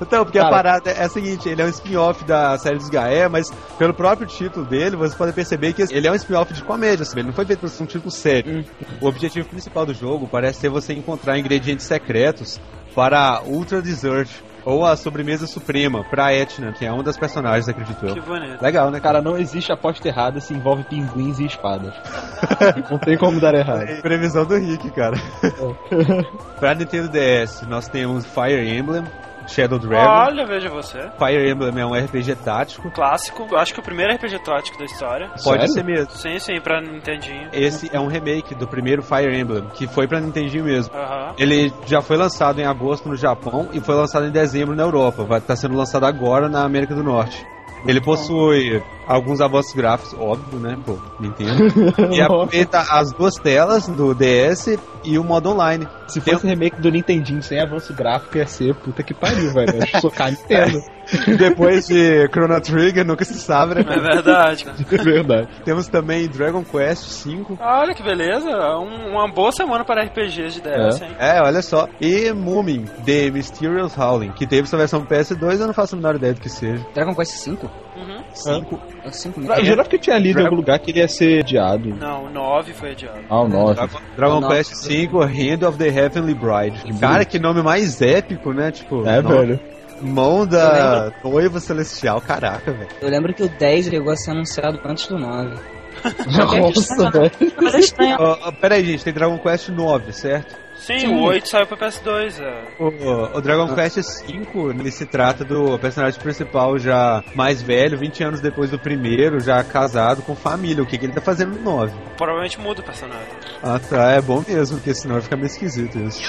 Então, 0.00 0.24
porque 0.24 0.38
a 0.38 0.42
Cara. 0.42 0.54
parada 0.54 0.90
é 0.90 1.04
a 1.04 1.08
seguinte, 1.08 1.48
ele 1.48 1.62
é 1.62 1.64
um 1.64 1.68
spin-off 1.68 2.24
da 2.24 2.58
série 2.58 2.76
dos 2.76 2.88
Gaé, 2.88 3.28
mas 3.28 3.50
pelo 3.78 3.94
próprio 3.94 4.26
título 4.26 4.66
dele, 4.66 4.96
você 4.96 5.16
pode 5.16 5.32
perceber 5.32 5.72
que 5.72 5.82
ele 5.90 6.06
é 6.06 6.10
um 6.10 6.14
spin-off 6.16 6.52
de 6.52 6.62
comédia, 6.64 7.04
sabe? 7.04 7.20
ele 7.20 7.28
não 7.28 7.34
foi 7.34 7.44
feito 7.44 7.60
pra 7.60 7.68
ser 7.68 7.82
um 7.82 7.86
título 7.86 8.10
sério. 8.10 8.64
O 9.00 9.06
objetivo 9.06 9.48
principal 9.48 9.86
do 9.86 9.94
jogo 9.94 10.26
parece 10.26 10.60
ser 10.60 10.68
você 10.70 10.92
encontrar 10.92 11.38
ingredientes 11.38 11.86
secretos 11.86 12.60
para 12.94 13.36
a 13.36 13.42
Ultra 13.42 13.80
Dessert, 13.80 14.28
ou 14.64 14.84
a 14.84 14.96
sobremesa 14.96 15.46
suprema, 15.46 16.04
pra 16.04 16.32
Etna, 16.34 16.72
que 16.72 16.84
é 16.84 16.92
uma 16.92 17.02
das 17.02 17.16
personagens, 17.16 17.68
acredito 17.68 17.98
Que 18.00 18.18
eu. 18.18 18.22
bonito. 18.22 18.62
Legal, 18.62 18.90
né, 18.90 19.00
cara? 19.00 19.12
Cara, 19.12 19.22
não 19.22 19.36
existe 19.36 19.70
aposta 19.70 20.08
errada 20.08 20.40
se 20.40 20.54
envolve 20.54 20.84
pinguins 20.84 21.38
e 21.38 21.44
espadas. 21.44 21.94
não 22.90 22.98
tem 22.98 23.18
como 23.18 23.38
dar 23.40 23.54
errado. 23.54 23.86
Previsão 24.00 24.46
do 24.46 24.56
Rick, 24.56 24.90
cara. 24.92 25.16
pra 26.58 26.74
Nintendo 26.74 27.08
DS, 27.10 27.62
nós 27.68 27.88
temos 27.88 28.24
Fire 28.24 28.68
Emblem, 28.74 29.04
Shadow 29.52 29.78
Dragon. 29.78 30.10
Olha, 30.10 30.46
veja 30.46 30.68
você. 30.68 30.98
Fire 31.18 31.50
Emblem 31.50 31.78
é 31.78 31.86
um 31.86 31.94
RPG 31.94 32.36
tático. 32.36 32.90
Clássico. 32.90 33.46
Eu 33.50 33.58
acho 33.58 33.74
que 33.74 33.80
o 33.80 33.82
primeiro 33.82 34.14
RPG 34.14 34.38
tático 34.40 34.78
da 34.78 34.84
história. 34.84 35.28
Pode 35.28 35.42
Sério? 35.42 35.68
ser 35.68 35.84
mesmo. 35.84 36.10
Sim, 36.12 36.38
sim, 36.38 36.60
pra 36.60 36.80
Nintendinho. 36.80 37.48
Esse 37.52 37.90
é 37.94 38.00
um 38.00 38.06
remake 38.06 38.54
do 38.54 38.66
primeiro 38.66 39.02
Fire 39.02 39.38
Emblem, 39.38 39.64
que 39.74 39.86
foi 39.86 40.06
pra 40.06 40.20
Nintendinho 40.20 40.64
mesmo. 40.64 40.94
Ele 41.38 41.72
já 41.86 42.00
foi 42.00 42.16
lançado 42.16 42.60
em 42.60 42.64
agosto 42.64 43.08
no 43.08 43.16
Japão 43.16 43.68
e 43.72 43.80
foi 43.80 43.94
lançado 43.94 44.26
em 44.26 44.30
dezembro 44.30 44.74
na 44.74 44.82
Europa. 44.82 45.24
Vai 45.24 45.38
estar 45.38 45.56
sendo 45.56 45.76
lançado 45.76 46.04
agora 46.06 46.48
na 46.48 46.64
América 46.64 46.94
do 46.94 47.02
Norte. 47.02 47.46
Ele 47.86 48.00
possui 48.00 48.80
alguns 49.06 49.40
avanços 49.40 49.72
gráficos, 49.74 50.14
óbvio, 50.18 50.58
né? 50.58 50.76
Pô, 50.84 50.98
Nintendo. 51.20 51.62
E 52.12 52.20
aproveita 52.20 52.80
as 52.80 53.12
duas 53.12 53.34
telas 53.36 53.86
do 53.88 54.14
DS 54.14 54.78
e 55.04 55.18
o 55.18 55.24
modo 55.24 55.50
online. 55.50 55.86
Se 56.06 56.20
fosse 56.20 56.46
remake 56.46 56.80
do 56.80 56.90
Nintendinho 56.90 57.42
sem 57.42 57.58
avanço 57.60 57.94
gráfico, 57.94 58.36
ia 58.36 58.46
ser 58.46 58.74
puta 58.74 59.02
que 59.02 59.14
pariu, 59.14 59.52
velho. 59.52 59.72
Eu 59.94 60.00
socar 60.00 60.30
Nintendo. 60.30 60.78
Depois 61.38 61.86
de 61.88 62.28
Chrono 62.28 62.60
Trigger, 62.60 63.04
nunca 63.04 63.24
se 63.24 63.34
sabe, 63.34 63.74
né? 63.76 63.80
É 63.88 63.98
verdade. 64.00 64.64
cara. 64.64 64.76
É 64.92 65.04
verdade. 65.04 65.48
Temos 65.64 65.88
também 65.88 66.28
Dragon 66.28 66.62
Quest 66.64 67.24
V. 67.26 67.44
Olha 67.60 67.94
que 67.94 68.02
beleza. 68.02 68.48
Um- 68.78 69.12
uma 69.12 69.28
boa 69.32 69.50
semana 69.52 69.84
para 69.84 70.04
RPGs 70.04 70.54
de 70.54 70.60
DS, 70.60 71.00
hein? 71.02 71.16
É, 71.18 71.40
olha 71.42 71.60
só. 71.62 71.88
E 72.00 72.32
Moomin, 72.32 72.84
The 73.04 73.30
Mysterious 73.30 73.96
Howling, 73.98 74.32
que 74.32 74.46
teve 74.46 74.68
sua 74.68 74.78
versão 74.78 75.04
PS2, 75.04 75.60
eu 75.60 75.66
não 75.66 75.74
faço 75.74 75.94
a 75.94 75.98
menor 75.98 76.14
ideia 76.16 76.34
do 76.34 76.40
que 76.40 76.48
seja. 76.48 76.84
Dragon 76.94 77.14
Quest 77.14 77.46
V? 77.48 77.58
Uhum. 77.96 78.22
5. 78.32 78.80
É 79.04 79.08
o 79.08 79.12
5 79.12 79.40
Eu 79.40 79.64
jurava 79.64 79.88
que 79.88 79.96
eu 79.96 80.00
tinha 80.00 80.18
lido 80.18 80.40
em 80.40 80.44
algum 80.44 80.56
lugar 80.56 80.78
que 80.78 80.90
ele 80.90 81.00
ia 81.00 81.08
ser 81.08 81.40
adiado. 81.40 81.88
Não, 81.94 82.24
o 82.24 82.30
9 82.30 82.72
foi 82.72 82.92
adiado. 82.92 83.20
Ah, 83.28 83.40
o 83.42 83.48
9. 83.48 83.74
Dragon, 83.74 84.00
Dragon. 84.16 84.48
Quest 84.48 84.86
V, 84.88 85.08
Hand 85.24 85.68
of 85.68 85.76
the 85.78 85.88
Heavenly 85.88 86.34
Bride. 86.34 86.98
Cara, 86.98 87.24
que 87.24 87.38
nome 87.38 87.62
mais 87.62 88.00
épico, 88.00 88.52
né? 88.52 88.70
Tipo, 88.70 89.06
É, 89.06 89.20
nome- 89.20 89.36
velho. 89.36 89.60
Mão 90.00 90.44
da 90.46 91.12
noiva 91.22 91.60
celestial, 91.60 92.20
caraca, 92.20 92.72
velho. 92.72 92.88
Eu 93.00 93.08
lembro 93.08 93.32
que 93.32 93.42
o 93.44 93.48
10 93.48 93.86
chegou 93.86 94.12
a 94.12 94.16
ser 94.16 94.32
anunciado 94.32 94.80
antes 94.84 95.06
do 95.06 95.16
9. 95.18 95.54
Nossa, 96.26 97.10
velho. 97.10 97.30
Mas 97.60 97.74
é 97.74 97.78
estranho. 97.78 98.16
Ó, 98.18 98.38
ó, 98.48 98.52
peraí, 98.52 98.84
gente, 98.84 99.04
tem 99.04 99.12
Dragon 99.12 99.38
Quest 99.38 99.68
9, 99.68 100.12
certo? 100.12 100.56
Sim, 100.82 100.98
Sim. 100.98 101.14
o 101.14 101.22
8 101.22 101.48
saiu 101.48 101.66
pra 101.66 101.76
PS2. 101.76 102.40
É. 102.40 102.64
O, 102.78 103.38
o 103.38 103.40
Dragon 103.40 103.72
Quest 103.72 103.98
V, 104.26 104.70
ele 104.70 104.90
se 104.90 105.06
trata 105.06 105.44
do 105.44 105.78
personagem 105.78 106.20
principal 106.20 106.76
já 106.76 107.22
mais 107.36 107.62
velho, 107.62 107.96
20 107.96 108.24
anos 108.24 108.40
depois 108.40 108.70
do 108.70 108.78
primeiro, 108.78 109.38
já 109.38 109.62
casado 109.62 110.22
com 110.22 110.34
família. 110.34 110.82
O 110.82 110.86
que, 110.86 110.98
que 110.98 111.06
ele 111.06 111.12
tá 111.12 111.20
fazendo 111.20 111.56
no 111.56 111.62
9? 111.62 111.92
Provavelmente 112.16 112.58
muda 112.58 112.80
o 112.80 112.84
personagem. 112.84 113.28
Ah, 113.62 113.78
tá, 113.78 114.10
é 114.10 114.20
bom 114.20 114.42
mesmo, 114.46 114.78
porque 114.78 114.92
senão 114.92 115.14
vai 115.14 115.22
ficar 115.22 115.36
meio 115.36 115.46
esquisito 115.46 115.98
isso. 116.00 116.20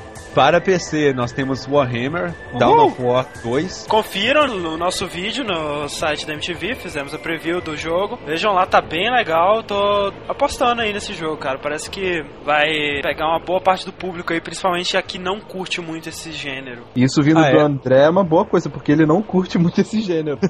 Para 0.34 0.60
PC, 0.60 1.12
nós 1.12 1.32
temos 1.32 1.66
Warhammer, 1.66 2.32
Dawn 2.56 2.86
of 2.86 3.02
War 3.02 3.26
2. 3.42 3.86
Confiram 3.88 4.46
no 4.46 4.76
nosso 4.76 5.06
vídeo 5.08 5.42
no 5.44 5.88
site 5.88 6.24
da 6.24 6.34
MTV, 6.34 6.76
fizemos 6.76 7.12
a 7.12 7.18
preview 7.18 7.60
do 7.60 7.76
jogo. 7.76 8.16
Vejam 8.24 8.52
lá, 8.52 8.64
tá 8.64 8.80
bem 8.80 9.10
legal. 9.10 9.62
Tô 9.64 10.12
apostando 10.28 10.82
aí 10.82 10.92
nesse 10.92 11.14
jogo, 11.14 11.36
cara. 11.36 11.58
Parece 11.58 11.90
que 11.90 12.22
vai 12.44 12.68
pegar 13.02 13.26
uma 13.26 13.40
boa 13.40 13.60
parte 13.60 13.84
do 13.84 13.92
público 13.92 14.32
aí, 14.32 14.40
principalmente 14.40 14.96
a 14.96 15.02
que 15.02 15.18
não 15.18 15.40
curte 15.40 15.80
muito 15.80 16.08
esse 16.08 16.30
gênero. 16.30 16.84
Isso 16.94 17.20
vindo 17.22 17.40
Ah, 17.40 17.50
do 17.50 17.58
é? 17.58 17.62
André 17.62 18.04
é 18.04 18.08
uma 18.10 18.22
boa 18.24 18.44
coisa, 18.44 18.70
porque 18.70 18.92
ele 18.92 19.04
não 19.04 19.20
curte 19.22 19.58
muito 19.58 19.80
esse 19.80 20.00
gênero. 20.00 20.38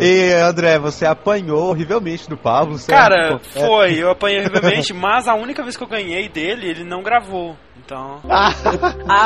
E 0.00 0.32
André, 0.32 0.78
você 0.78 1.06
apanhou 1.06 1.68
horrivelmente 1.70 2.28
do 2.28 2.36
Pablo, 2.36 2.78
certo? 2.78 2.98
Cara, 2.98 3.34
É. 3.34 3.38
foi, 3.38 3.94
eu 4.02 4.10
apanhei 4.10 4.40
horrivelmente, 4.40 4.92
mas 4.92 5.28
a 5.28 5.34
única 5.34 5.62
vez 5.62 5.76
que 5.76 5.82
eu 5.84 5.88
ganhei 5.88 6.28
dele, 6.28 6.68
ele 6.68 6.84
não 6.84 7.02
gravou. 7.02 7.56
Então. 7.84 8.20
Ah, 8.30 8.43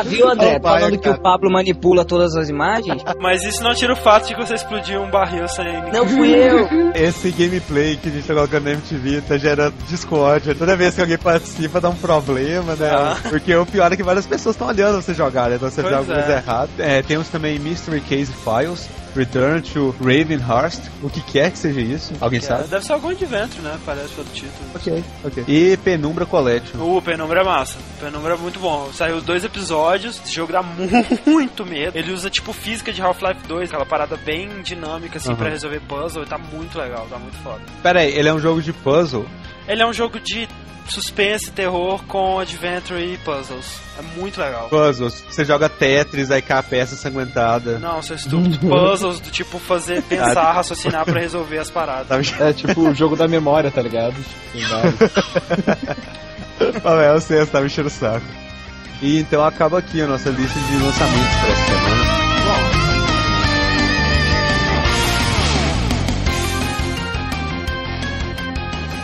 viu, 0.05 0.29
André? 0.29 0.57
Ô, 0.57 0.61
pai, 0.61 0.81
Falando 0.81 0.99
que 0.99 1.05
cara. 1.05 1.17
o 1.17 1.21
Pablo 1.21 1.51
manipula 1.51 2.05
todas 2.05 2.37
as 2.37 2.49
imagens? 2.49 3.03
Mas 3.21 3.43
isso 3.45 3.63
não 3.63 3.75
tira 3.75 3.93
o 3.93 3.97
fato 3.97 4.29
de 4.29 4.35
que 4.35 4.41
você 4.45 4.55
explodiu 4.55 5.03
um 5.03 5.11
barril 5.11 5.47
sem 5.49 5.67
Não 5.93 6.07
fui 6.07 6.35
eu. 6.35 6.69
Esse 6.95 7.31
gameplay 7.31 7.97
que 7.97 8.09
a 8.09 8.13
gente 8.13 8.27
tá 8.27 8.35
colocando 8.35 8.65
na 8.65 8.73
MTV 8.73 9.23
tá 9.23 9.37
gerando 9.37 9.75
discórdia. 9.89 10.55
Toda 10.55 10.77
vez 10.77 10.95
que 10.95 11.01
alguém 11.01 11.19
participa 11.19 11.81
dá 11.81 11.89
um 11.89 11.95
problema, 11.95 12.75
né? 12.75 12.91
Ah. 12.91 13.17
Porque 13.29 13.55
o 13.55 13.67
pior 13.67 13.93
é 13.93 13.97
que 13.97 14.03
várias 14.03 14.27
pessoas 14.27 14.55
estão 14.55 14.69
olhando 14.69 15.01
você 15.03 15.15
jogar, 15.15 15.49
né? 15.51 15.57
Então 15.57 15.71
você 15.71 15.83
Pois 15.83 15.95
joga 15.95 16.15
coisa 16.15 16.33
é. 16.33 16.37
errada. 16.37 16.71
É, 16.79 17.03
temos 17.03 17.29
também 17.29 17.59
Mystery 17.59 18.01
Case 18.01 18.33
Files, 18.33 18.89
Return 19.17 19.63
to 19.63 19.95
Ravenhurst, 20.01 20.83
o 21.03 21.09
que 21.11 21.21
quer 21.21 21.51
que 21.51 21.59
seja 21.59 21.81
isso. 21.81 22.13
Alguém 22.21 22.41
sabe? 22.41 22.69
Deve 22.69 22.85
ser 22.85 22.93
algum 22.93 23.09
adventure, 23.09 23.63
né? 23.63 23.79
Parece 23.85 24.09
pelo 24.15 24.27
título. 24.29 24.53
Ok, 24.75 25.05
ok. 25.25 25.45
E 25.49 25.77
Penumbra 25.79 26.25
Collection. 26.27 26.79
O 26.81 27.01
Penumbra 27.03 27.41
é 27.41 27.45
massa. 27.45 27.79
O 27.79 28.01
Penumbra 28.05 28.35
é 28.35 28.37
muito 28.37 28.59
bom. 28.61 28.91
Saiu 28.93 29.21
dois 29.21 29.45
episódios. 29.45 30.21
Esse 30.25 30.35
jogo 30.35 30.53
dá 30.53 30.63
muito 31.27 31.65
medo. 31.65 31.97
Ele 31.97 32.13
usa 32.13 32.31
tipo 32.31 32.53
física 32.53 32.93
de 32.93 33.01
Half-Life 33.03 33.47
2, 33.47 33.69
aquela 33.71 33.87
parada 33.87 34.17
bem 34.17 34.63
dinâmica 34.63 35.19
assim 35.19 35.31
Aham. 35.31 35.37
pra 35.39 35.49
resolver 35.51 35.81
puzzle. 35.81 36.23
E 36.23 36.27
tá 36.27 36.39
muito 36.39 36.79
legal, 36.79 37.07
tá 37.11 37.19
muito 37.19 37.37
foda. 37.39 37.61
Pera 37.83 38.01
aí, 38.01 38.13
ele 38.13 38.29
é 38.29 38.35
um 38.35 38.39
jogo 38.41 38.63
de 38.63 38.73
puzzle? 38.73 39.27
Ele 39.67 39.83
é 39.83 39.87
um 39.87 39.93
jogo 39.93 40.19
de 40.19 40.49
suspense, 40.93 41.51
terror 41.51 42.03
com 42.05 42.39
adventure 42.39 43.01
e 43.01 43.17
puzzles. 43.19 43.81
É 43.99 44.03
muito 44.19 44.41
legal. 44.41 44.69
Puzzles. 44.69 45.25
Você 45.29 45.45
joga 45.45 45.69
Tetris, 45.69 46.31
aí 46.31 46.41
cai 46.41 46.59
a 46.59 46.63
peça 46.63 46.95
ensanguentada. 46.95 47.79
Não, 47.79 48.01
seu 48.03 48.17
estúpido. 48.17 48.69
Puzzles 48.69 49.21
do 49.21 49.31
tipo 49.31 49.59
fazer, 49.59 50.03
pensar, 50.03 50.53
raciocinar 50.53 51.05
pra 51.05 51.21
resolver 51.21 51.59
as 51.59 51.71
paradas. 51.71 52.29
Sabe? 52.29 52.51
É 52.51 52.53
tipo 52.53 52.89
o 52.89 52.95
jogo 52.95 53.17
da 53.17 53.27
memória, 53.27 53.71
tá 53.71 53.83
ligado? 53.83 54.17
Ah, 56.85 57.03
é, 57.03 57.11
eu 57.11 57.21
sei, 57.21 57.39
você 57.39 57.47
tá 57.47 57.61
me 57.61 57.67
enchendo 57.67 57.89
o 57.89 57.91
saco. 57.91 58.27
E 59.01 59.21
então 59.21 59.45
acaba 59.45 59.79
aqui 59.79 60.03
a 60.03 60.07
nossa 60.07 60.29
lista 60.31 60.59
de 60.59 60.77
lançamentos 60.77 61.37
para 61.37 61.49
essa 61.51 61.67
semana. 61.67 62.18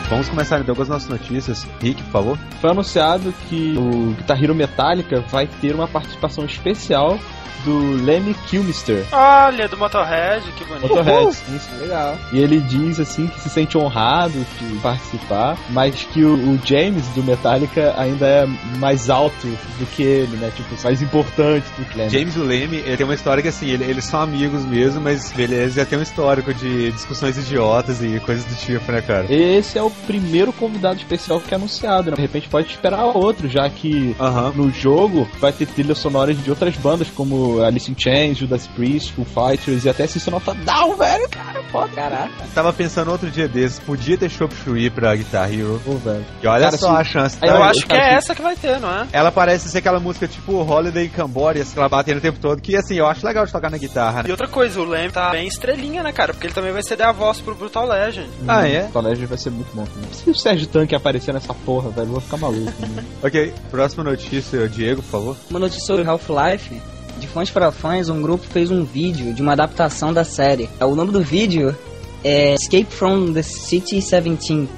Vamos 0.09 0.29
começar 0.29 0.61
então 0.61 0.75
com 0.75 0.83
as 0.83 0.89
nossas 0.89 1.09
notícias. 1.09 1.67
Rick, 1.81 2.03
por 2.05 2.13
favor. 2.13 2.39
Foi 2.61 2.71
anunciado 2.71 3.33
que 3.49 3.75
o 3.77 4.15
Guitar 4.17 4.43
Hero 4.43 4.55
Metallica 4.55 5.21
vai 5.31 5.47
ter 5.47 5.75
uma 5.75 5.89
participação 5.89 6.45
especial 6.45 7.19
do 7.65 8.05
Lemmy 8.05 8.35
Kilmister. 8.47 9.07
Olha, 9.11 9.67
do 9.67 9.79
Motorhead, 9.79 10.45
que 10.53 10.65
bonito. 10.67 10.83
Motorhead, 10.87 11.33
sim, 11.35 11.59
sim. 11.59 11.77
Legal. 11.81 12.15
E 12.31 12.39
ele 12.39 12.61
diz 12.61 13.01
assim 13.01 13.27
que 13.27 13.41
se 13.41 13.49
sente 13.49 13.79
honrado 13.79 14.35
de 14.61 14.75
participar, 14.81 15.57
mas 15.71 15.95
que 16.13 16.23
o, 16.23 16.35
o 16.35 16.61
James 16.63 17.07
do 17.15 17.23
Metallica 17.23 17.95
ainda 17.97 18.27
é 18.27 18.47
mais 18.79 19.09
alto 19.09 19.47
do 19.79 19.87
que 19.87 20.03
ele, 20.03 20.37
né? 20.37 20.53
Tipo, 20.55 20.75
mais 20.85 21.01
importante 21.01 21.65
do 21.79 21.87
que 21.87 21.97
Lemmy. 21.97 22.11
James 22.11 22.37
e 22.37 22.39
o 22.41 22.45
Leme, 22.45 22.77
ele 22.85 22.97
tem 22.99 23.07
uma 23.07 23.15
história 23.15 23.43
que 23.43 23.49
assim, 23.49 23.71
ele- 23.71 23.85
eles 23.85 24.05
são 24.05 24.21
amigos 24.21 24.63
mesmo, 24.67 25.01
mas 25.01 25.33
eles 25.39 25.73
já 25.73 25.87
tem 25.87 25.99
um 25.99 26.03
histórico 26.03 26.53
de 26.53 26.93
discussões 26.93 27.39
idiotas 27.39 28.03
e 28.03 28.21
coisas 28.21 28.45
do 28.45 28.55
tipo, 28.57 28.93
né, 28.93 29.01
cara? 29.01 29.25
Esse 29.33 29.79
é 29.79 29.83
o 29.83 29.89
primeiro 30.07 30.53
convidado 30.53 30.97
especial 30.97 31.41
que 31.41 31.53
é 31.53 31.57
anunciado, 31.57 32.11
né? 32.11 32.17
De 32.17 32.23
repente 32.23 32.49
pode 32.49 32.69
esperar 32.69 33.05
outro, 33.05 33.49
já 33.49 33.69
que 33.69 34.15
no 34.55 34.71
jogo 34.71 35.27
vai 35.39 35.53
ter 35.53 35.67
trilhas 35.67 35.99
sonoras 35.99 36.43
de 36.43 36.51
outras 36.51 36.77
bandas 36.77 37.09
como 37.11 37.63
Alice 37.63 37.91
in 37.91 37.95
Chains, 37.99 38.39
Judas 38.39 38.67
Priest, 38.67 39.13
Foo 39.13 39.25
Fighters 39.25 39.85
e 39.85 39.89
até 39.89 40.07
System 40.07 40.35
of 40.35 40.51
a 40.51 40.55
Down, 40.55 40.97
velho, 40.97 41.29
cara. 41.29 41.54
Foda. 41.81 41.89
Caraca. 41.95 42.31
Tava 42.55 42.73
pensando 42.73 43.11
outro 43.11 43.31
dia 43.31 43.49
desses, 43.49 43.79
podia 43.79 44.17
ter 44.17 44.31
Shop 44.31 44.55
Shui 44.65 44.89
pra 44.91 45.15
Guitar 45.15 45.53
Hero. 45.53 45.81
Pô, 45.85 45.95
velho. 45.97 46.25
E 46.43 46.47
olha 46.47 46.65
Cara, 46.67 46.77
só 46.77 46.95
se- 46.95 47.01
a 47.01 47.05
chance. 47.05 47.39
Aí 47.43 47.49
Eu 47.51 47.57
tá? 47.59 47.65
acho 47.71 47.87
que 47.87 47.93
é 47.95 48.15
essa 48.15 48.35
que 48.35 48.43
vai 48.43 48.57
ter, 48.57 48.79
não 48.81 48.91
é? 48.91 49.07
Ela 49.13 49.31
parece 49.33 49.69
ser 49.69 49.79
aquela 49.79 50.01
música 50.01 50.27
tipo 50.29 50.53
Holiday 50.63 51.09
Camboria, 51.09 51.65
que 51.65 51.79
ela 51.79 51.89
batendo 51.89 52.19
o 52.19 52.21
tempo 52.21 52.39
todo, 52.39 52.61
que 52.61 52.77
assim, 52.77 52.95
eu 52.97 53.07
acho 53.07 53.27
legal 53.27 53.45
de 53.47 53.53
tocar 53.53 53.71
na 53.71 53.79
guitarra, 53.79 54.23
né? 54.23 54.29
E 54.29 54.31
outra 54.31 54.49
coisa, 54.49 54.81
o 54.81 54.85
Lem 54.85 55.11
tá 55.11 55.31
bem 55.31 55.47
estrelinha, 55.47 56.03
né, 56.03 56.13
cara? 56.13 56.33
Porque 56.33 56.47
ele 56.47 56.55
também 56.55 56.73
vai 56.73 56.83
ceder 56.83 57.07
a 57.07 57.13
voz 57.13 57.41
pro 57.41 57.55
Brutal 57.55 57.87
Legend. 57.87 58.29
Ah, 58.47 58.67
é? 58.69 58.89
O 58.95 59.01
Legend 59.01 59.27
vai 59.27 59.39
ser 59.39 59.51
muito 59.51 59.75
bom 59.75 59.85
também. 59.85 60.09
Se 60.13 60.31
o 60.31 60.35
Sérgio 60.35 60.67
Tanque 60.67 60.95
aparecer 60.95 61.33
nessa 61.35 61.53
porra, 61.55 61.91
velho, 61.91 62.07
eu 62.09 62.13
vou 62.13 62.21
ficar 62.21 62.37
maluco. 62.37 62.73
né? 62.87 63.05
Ok, 63.25 63.53
próxima 63.71 64.05
notícia, 64.05 64.69
Diego, 64.69 65.03
por 65.03 65.11
favor. 65.11 65.37
Uma 65.51 65.59
notícia 65.61 65.85
sobre 65.87 66.05
Half-Life. 66.07 66.81
De 67.19 67.27
fãs 67.29 67.51
para 67.51 67.71
fãs, 67.71 68.09
um 68.09 68.21
grupo 68.21 68.45
fez 68.45 68.71
um 68.71 68.85
vídeo 68.85 69.33
de 69.33 69.43
uma 69.43 69.53
adaptação 69.53 70.13
da 70.13 70.25
série. 70.25 70.69
O 70.81 70.95
nome 70.95 71.13
do 71.13 71.23
vídeo 71.23 71.75
é 72.23 72.55
Escape 72.55 72.91
from 72.91 73.33
the 73.33 73.43
City 73.43 74.01
17. 74.01 74.69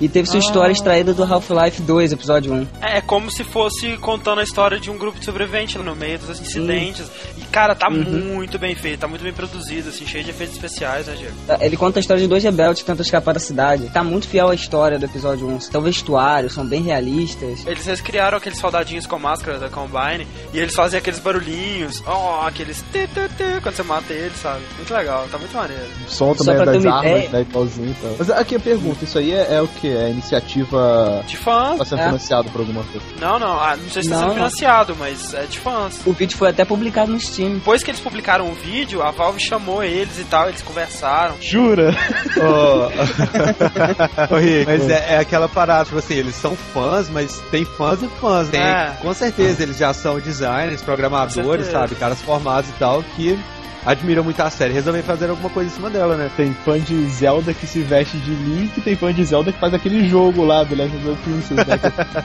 E 0.00 0.08
teve 0.08 0.28
sua 0.28 0.40
história 0.40 0.72
extraída 0.72 1.14
do 1.14 1.22
Half-Life 1.22 1.82
2, 1.82 2.12
episódio 2.12 2.52
1. 2.52 2.66
É, 2.80 2.98
é 2.98 3.00
como 3.00 3.30
se 3.30 3.44
fosse 3.44 3.96
contando 3.98 4.40
a 4.40 4.44
história 4.44 4.78
de 4.78 4.90
um 4.90 4.98
grupo 4.98 5.18
de 5.18 5.24
sobreviventes 5.24 5.82
no 5.82 5.94
meio 5.94 6.18
dos 6.18 6.40
incidentes. 6.40 7.10
E, 7.38 7.42
cara, 7.46 7.74
tá 7.74 7.88
muito 7.88 8.58
bem 8.58 8.74
feito, 8.74 9.00
tá 9.00 9.08
muito 9.08 9.22
bem 9.22 9.32
produzido, 9.32 9.88
assim, 9.88 10.06
cheio 10.06 10.24
de 10.24 10.30
efeitos 10.30 10.56
especiais, 10.56 11.06
né, 11.06 11.14
Diego? 11.16 11.34
Ele 11.60 11.76
conta 11.76 11.98
a 11.98 12.00
história 12.00 12.22
de 12.22 12.28
dois 12.28 12.42
rebeldes 12.42 12.82
que 12.82 12.86
tentam 12.86 13.02
escapar 13.02 13.32
da 13.32 13.40
cidade. 13.40 13.88
Tá 13.90 14.02
muito 14.02 14.28
fiel 14.28 14.50
à 14.50 14.54
história 14.54 14.98
do 14.98 15.04
episódio 15.04 15.46
1. 15.48 15.58
Então, 15.68 15.80
vestuário, 15.80 16.50
são 16.50 16.66
bem 16.66 16.82
realistas. 16.82 17.66
Eles 17.66 17.86
recriaram 17.86 18.38
aqueles 18.38 18.58
soldadinhos 18.58 19.06
com 19.06 19.18
máscara 19.18 19.58
da 19.58 19.68
Combine 19.68 20.26
e 20.52 20.58
eles 20.58 20.74
fazem 20.74 20.98
aqueles 20.98 21.18
barulhinhos, 21.20 22.02
ó, 22.06 22.46
aqueles 22.46 22.82
tê, 22.92 23.06
tê, 23.06 23.28
tê, 23.28 23.60
quando 23.62 23.74
você 23.76 23.82
mata 23.82 24.12
eles, 24.12 24.36
sabe? 24.38 24.62
Muito 24.76 24.92
legal, 24.92 25.26
tá 25.30 25.38
muito 25.38 25.54
maneiro. 25.54 25.84
O 26.06 26.10
som 26.10 26.34
também 26.34 26.54
pra 26.56 26.72
é 26.72 26.74
das 26.74 26.86
armas, 26.86 27.04
ideia. 27.04 27.28
né, 27.30 27.40
igualzinho 27.40 27.90
e 27.90 27.94
tal. 27.94 28.14
Mas 28.18 28.30
aqui 28.30 28.56
a 28.56 28.60
pergunta, 28.60 29.04
isso 29.04 29.18
aí 29.18 29.32
é, 29.32 29.54
é 29.54 29.62
o 29.62 29.68
que? 29.68 29.83
É 29.88 30.10
iniciativa... 30.10 31.22
De 31.26 31.36
fãs? 31.36 31.78
Tá 31.78 31.84
sendo 31.84 32.00
É. 32.00 32.04
financiado 32.06 32.48
por 32.50 32.60
alguma 32.60 32.82
coisa? 32.84 33.06
Não, 33.20 33.38
não, 33.38 33.58
ah, 33.60 33.76
não 33.76 33.88
sei 33.90 34.02
se 34.02 34.08
tá 34.10 34.16
sendo 34.16 34.28
não. 34.28 34.34
financiado, 34.34 34.96
mas 34.98 35.34
é 35.34 35.44
de 35.44 35.58
fãs. 35.58 36.00
O 36.06 36.12
vídeo 36.12 36.36
foi 36.36 36.48
até 36.50 36.64
publicado 36.64 37.10
no 37.12 37.20
Steam. 37.20 37.54
Depois 37.54 37.82
que 37.82 37.90
eles 37.90 38.00
publicaram 38.00 38.48
o 38.48 38.54
vídeo, 38.54 39.02
a 39.02 39.10
Valve 39.10 39.40
chamou 39.40 39.82
eles 39.82 40.18
e 40.18 40.24
tal, 40.24 40.48
eles 40.48 40.62
conversaram. 40.62 41.34
Jura? 41.40 41.90
Ô, 42.36 42.88
Rick, 44.38 44.66
mas 44.66 44.88
é, 44.90 45.14
é 45.14 45.18
aquela 45.18 45.48
parada, 45.48 45.84
tipo 45.84 45.98
assim, 45.98 46.14
eles 46.14 46.34
são 46.34 46.54
fãs, 46.56 47.08
mas 47.08 47.40
tem 47.50 47.64
fãs 47.64 48.02
e 48.02 48.08
fãs. 48.20 48.48
Tem, 48.48 48.60
É. 48.60 48.96
Com 49.00 49.12
certeza, 49.14 49.62
eles 49.62 49.76
já 49.78 49.92
são 49.92 50.18
designers, 50.18 50.82
programadores, 50.82 51.66
sabe? 51.66 51.94
Caras 51.94 52.20
formados 52.22 52.68
e 52.70 52.72
tal, 52.74 53.02
que 53.16 53.38
admiram 53.84 54.24
muito 54.24 54.40
a 54.40 54.50
série. 54.50 54.72
Resolveram 54.72 55.06
fazer 55.06 55.30
alguma 55.30 55.50
coisa 55.50 55.70
em 55.70 55.74
cima 55.74 55.90
dela, 55.90 56.16
né? 56.16 56.30
Tem 56.36 56.54
fã 56.64 56.78
de 56.78 57.08
Zelda 57.08 57.52
que 57.52 57.66
se 57.66 57.82
veste 57.82 58.16
de 58.18 58.30
Link, 58.34 58.80
tem 58.80 58.96
fã 58.96 59.12
de 59.12 59.24
Zelda 59.24 59.52
que 59.52 59.58
faz 59.58 59.74
aquele 59.74 60.08
jogo 60.08 60.44
lá 60.44 60.64
do 60.64 60.74
Legend 60.74 61.08
of 61.08 61.22
Princess, 61.22 61.56
né? 61.56 61.64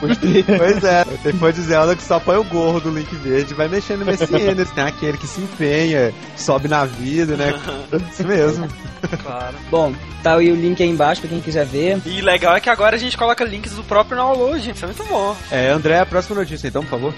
Pois 0.58 0.84
é, 0.84 1.04
tem 1.22 1.32
fã 1.32 1.52
de 1.52 1.60
Zelda 1.62 1.94
que 1.96 2.02
só 2.02 2.18
põe 2.18 2.36
o 2.36 2.44
gorro 2.44 2.80
do 2.80 2.90
Link 2.90 3.14
Verde 3.16 3.52
e 3.52 3.56
vai 3.56 3.68
mexendo 3.68 4.00
no 4.00 4.06
MSN. 4.06 4.64
Tem 4.74 4.84
aquele 4.84 5.18
que 5.18 5.26
se 5.26 5.40
empenha, 5.40 6.12
sobe 6.36 6.68
na 6.68 6.84
vida, 6.84 7.36
né? 7.36 7.54
Isso 8.10 8.26
mesmo. 8.26 8.68
Claro. 9.22 9.56
Bom, 9.70 9.94
tá 10.22 10.36
aí 10.36 10.50
o 10.50 10.54
link 10.54 10.82
aí 10.82 10.88
embaixo 10.88 11.20
pra 11.20 11.30
quem 11.30 11.40
quiser 11.40 11.64
ver. 11.66 12.00
E 12.04 12.20
legal 12.20 12.54
é 12.54 12.60
que 12.60 12.70
agora 12.70 12.96
a 12.96 12.98
gente 12.98 13.16
coloca 13.16 13.44
links 13.44 13.72
do 13.72 13.84
próprio 13.84 14.16
download, 14.16 14.70
isso 14.70 14.84
é 14.84 14.88
muito 14.88 15.04
bom. 15.04 15.36
É, 15.50 15.68
André, 15.70 15.98
a 15.98 16.06
próxima 16.06 16.36
notícia 16.36 16.68
então, 16.68 16.82
por 16.82 16.90
favor. 16.90 17.14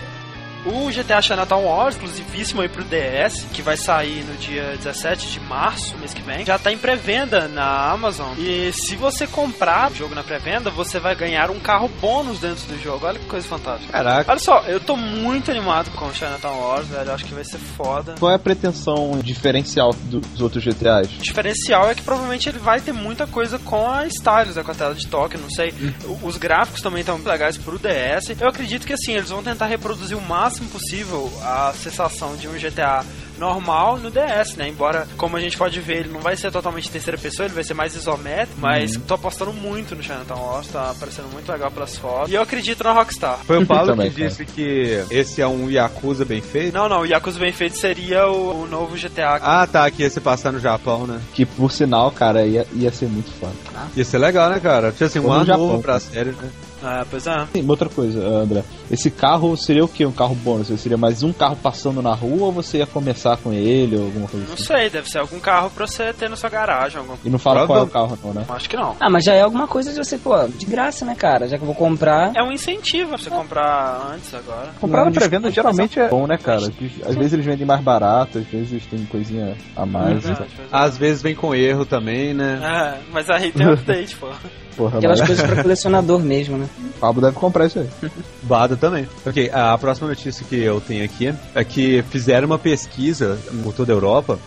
O 0.65 0.89
GTA 0.93 1.21
Chinatown 1.21 1.65
Wars, 1.65 1.97
exclusivíssimo 1.97 2.61
aí 2.63 2.69
pro 2.69 2.85
DS, 2.85 3.45
que 3.53 3.61
vai 3.63 3.77
sair 3.77 4.23
no 4.25 4.37
dia 4.37 4.77
17 4.77 5.29
de 5.29 5.41
março, 5.41 5.97
mês 5.99 6.15
que 6.15 6.23
vem, 6.23 6.47
já 6.47 6.57
tá 6.57 6.71
em 6.73 6.79
pré-venda 6.79 7.49
na 7.49 7.91
Amazon. 7.91 8.33
E 8.39 8.73
se 8.73 8.95
você 8.95 9.27
comprar 9.27 9.91
o 9.91 9.95
jogo 9.95 10.15
na 10.15 10.23
pré-venda, 10.23 10.71
você 10.71 11.01
vai 11.01 11.17
ganhar 11.17 11.51
um 11.51 11.59
carro 11.59 11.89
bônus 12.01 12.39
dentro 12.39 12.65
do 12.69 12.81
jogo. 12.81 13.07
Olha 13.07 13.19
que 13.19 13.27
coisa 13.27 13.47
fantástica. 13.49 13.93
Caraca. 13.93 14.31
Olha 14.31 14.39
só, 14.39 14.61
eu 14.69 14.79
tô 14.79 14.97
muito 14.97 15.51
animado 15.51 15.91
com 15.97 16.07
o 16.07 16.15
Chinatown 16.15 16.57
Wars, 16.61 16.87
velho. 16.87 17.09
Eu 17.09 17.15
acho 17.15 17.25
que 17.25 17.35
vai 17.35 17.45
ser 17.45 17.59
foda. 17.59 18.15
Qual 18.21 18.31
é 18.31 18.37
a 18.37 18.39
pretensão 18.39 19.19
diferencial 19.21 19.93
dos 20.05 20.41
outros 20.41 20.63
GTAs? 20.63 21.09
O 21.19 21.23
diferencial 21.23 21.91
é 21.91 21.95
que 21.97 22.03
provavelmente 22.03 22.49
ele 22.49 22.61
vai 22.61 22.81
ter 22.81 22.93
muita 22.93 23.27
coisa 23.27 23.59
com 23.59 23.91
a 23.91 24.07
Stylus, 24.07 24.55
né, 24.55 24.63
com 24.63 24.71
a 24.71 24.75
tela 24.75 24.95
de 24.95 25.09
toque, 25.09 25.37
não 25.37 25.51
sei. 25.51 25.75
O- 26.05 26.21
Os 26.29 26.37
gráficos 26.37 26.81
também 26.81 27.01
estão 27.01 27.19
legais 27.25 27.57
pro 27.59 27.81
DS. 27.81 28.37
Eu 28.41 28.47
acredito 28.49 28.87
que 28.87 28.93
assim, 28.93 29.15
eles 29.15 29.31
vão 29.31 29.43
tentar 29.43 29.67
reproduzir 29.67 30.17
o 30.17 30.21
máximo 30.21 30.52
possível 30.61 31.31
a 31.43 31.73
sensação 31.75 32.37
de 32.37 32.49
um 32.49 32.53
GTA 32.53 33.05
normal 33.39 33.99
no 33.99 34.11
DS, 34.11 34.57
né? 34.57 34.69
Embora, 34.69 35.09
como 35.17 35.37
a 35.37 35.41
gente 35.41 35.57
pode 35.57 35.81
ver, 35.81 35.99
ele 35.99 36.11
não 36.11 36.21
vai 36.21 36.37
ser 36.37 36.53
totalmente 36.53 36.91
terceira 36.91 37.19
pessoa, 37.19 37.47
ele 37.47 37.55
vai 37.55 37.65
ser 37.65 37.75
mais 37.75 37.97
isométrico, 37.97 38.61
mas 38.61 38.97
tô 38.97 39.15
apostando 39.15 39.53
muito 39.53 39.97
no 39.97 40.03
Chinatown 40.03 40.41
Wars, 40.41 40.69
tá 40.69 40.95
parecendo 40.99 41.29
muito 41.29 41.51
legal 41.51 41.71
pelas 41.71 41.97
fotos. 41.97 42.31
E 42.31 42.35
eu 42.35 42.43
acredito 42.43 42.85
na 42.85 42.93
Rockstar. 42.93 43.39
Foi 43.45 43.59
o 43.59 43.67
Paulo 43.67 43.97
que 43.97 44.11
disse 44.11 44.45
que 44.45 45.05
esse 45.11 45.41
é 45.41 45.47
um 45.47 45.69
Yakuza 45.69 46.25
bem 46.25 46.41
feito? 46.41 46.73
Não, 46.73 46.89
não, 46.89 47.01
o 47.01 47.07
Yakuza 47.07 47.39
Bem 47.39 47.53
Feito 47.53 47.77
seria 47.77 48.27
o, 48.29 48.63
o 48.63 48.67
novo 48.69 48.97
GTA. 48.97 49.41
Ah, 49.43 49.67
tá, 49.67 49.91
que 49.91 50.03
ia 50.03 50.11
se 50.11 50.21
passar 50.21 50.53
no 50.53 50.61
Japão, 50.61 51.07
né? 51.07 51.21
Que, 51.35 51.45
por 51.45 51.73
sinal, 51.73 52.11
cara, 52.11 52.47
ia, 52.47 52.67
ia 52.73 52.93
ser 52.93 53.07
muito 53.07 53.31
fã. 53.33 53.51
Ia 53.97 54.05
ser 54.05 54.19
legal, 54.19 54.51
né, 54.51 54.61
cara? 54.61 54.93
Tinha 54.93 55.07
assim, 55.07 55.19
um 55.19 55.33
ano 55.33 55.45
novo 55.45 55.83
pra 55.83 55.95
cara. 55.95 56.01
série, 56.01 56.31
né? 56.31 56.51
Ah, 56.85 57.05
pois 57.09 57.27
é. 57.27 57.47
Sim, 57.53 57.65
outra 57.69 57.89
coisa, 57.89 58.21
André. 58.27 58.63
Esse 58.91 59.11
carro 59.11 59.57
seria 59.57 59.85
o 59.85 59.89
que? 59.89 60.05
Um 60.05 60.13
carro 60.13 60.35
bônus? 60.35 60.69
Seria 60.81 60.97
mais 60.99 61.23
um 61.23 61.33
carro 61.33 61.57
passando 61.57 62.03
na 62.03 62.15
rua 62.15 62.47
ou 62.47 62.53
você 62.53 62.79
ia 62.79 62.87
começar 62.87 63.37
com 63.37 63.53
ele 63.53 63.97
ou 63.97 64.05
alguma 64.05 64.29
coisa 64.29 64.47
Não 64.47 64.55
assim? 64.55 64.65
sei, 64.65 64.91
deve 64.91 65.09
ser 65.09 65.19
algum 65.19 65.39
carro 65.39 65.71
pra 65.71 65.87
você 65.87 66.13
ter 66.13 66.29
na 66.29 66.37
sua 66.37 66.51
garagem, 66.51 66.99
algum 66.99 67.15
E 67.25 67.31
não 67.31 67.39
fala 67.39 67.67
qual 67.67 67.79
é 67.79 67.83
o 67.83 67.87
carro, 67.87 68.19
não, 68.23 68.35
né? 68.35 68.45
Acho 68.49 68.69
que 68.69 68.77
não. 68.77 68.97
Ah, 69.01 69.09
mas 69.11 69.25
já 69.25 69.35
é 69.35 69.43
alguma 69.43 69.67
coisa 69.69 69.93
de 69.93 69.99
você, 69.99 70.19
pô, 70.19 70.33
de 70.49 70.67
graça, 70.67 71.05
né, 71.05 71.15
cara? 71.15 71.49
Já 71.49 71.57
que 71.57 71.63
eu 71.63 71.67
vou 71.67 71.75
comprar. 71.75 72.33
É 72.35 72.43
um 72.43 72.53
incentivo 72.53 73.11
pra 73.11 73.19
você 73.19 73.31
comprar 73.31 74.13
antes 74.15 74.35
agora. 74.35 74.71
Comprar 74.81 75.05
na 75.05 75.11
pré-venda 75.11 75.51
geralmente 75.51 75.99
é 76.01 76.09
bom, 76.09 76.27
né, 76.27 76.37
cara? 76.37 76.71
Que 76.71 76.91
Às 77.07 77.15
vezes 77.15 77.33
eles 77.33 77.47
vendem 77.47 77.67
mais 77.67 77.81
barato, 77.81 78.39
às 78.39 78.47
vezes 78.47 78.85
tem 78.87 79.05
coisinha 79.07 79.57
a 79.77 79.87
mais. 79.87 80.25
Então. 80.25 80.45
é. 80.45 80.49
Às 80.71 80.97
vezes 80.99 81.23
vem 81.23 81.35
com 81.35 81.55
erro 81.55 81.85
também, 81.85 82.35
né? 82.35 82.61
É, 82.63 82.99
mas 83.13 83.29
aí 83.31 83.53
tem 83.53 83.67
update, 83.67 84.17
pô. 84.17 84.29
Porra, 84.77 84.99
Aquelas 84.99 85.19
mas 85.21 85.29
coisas 85.29 85.47
pra 85.47 85.63
colecionador 85.63 86.19
mesmo, 86.21 86.57
né? 86.57 86.67
Pablo 87.01 87.21
deve 87.23 87.37
comprar 87.37 87.67
isso 87.67 87.79
aí. 87.79 87.89
Bada 88.43 88.77
também. 88.77 89.09
Ok, 89.25 89.51
a 89.53 89.77
próxima 89.79 90.09
notícia 90.09 90.45
que 90.49 90.57
eu 90.57 90.81
tenho 90.81 91.05
aqui 91.05 91.35
é 91.55 91.65
que 91.65 92.03
fizeram 92.11 92.47
uma 92.47 92.59
pesquisa 92.59 93.39
por 93.63 93.73
toda 93.73 93.93
a 93.93 93.97
Europa 93.97 94.39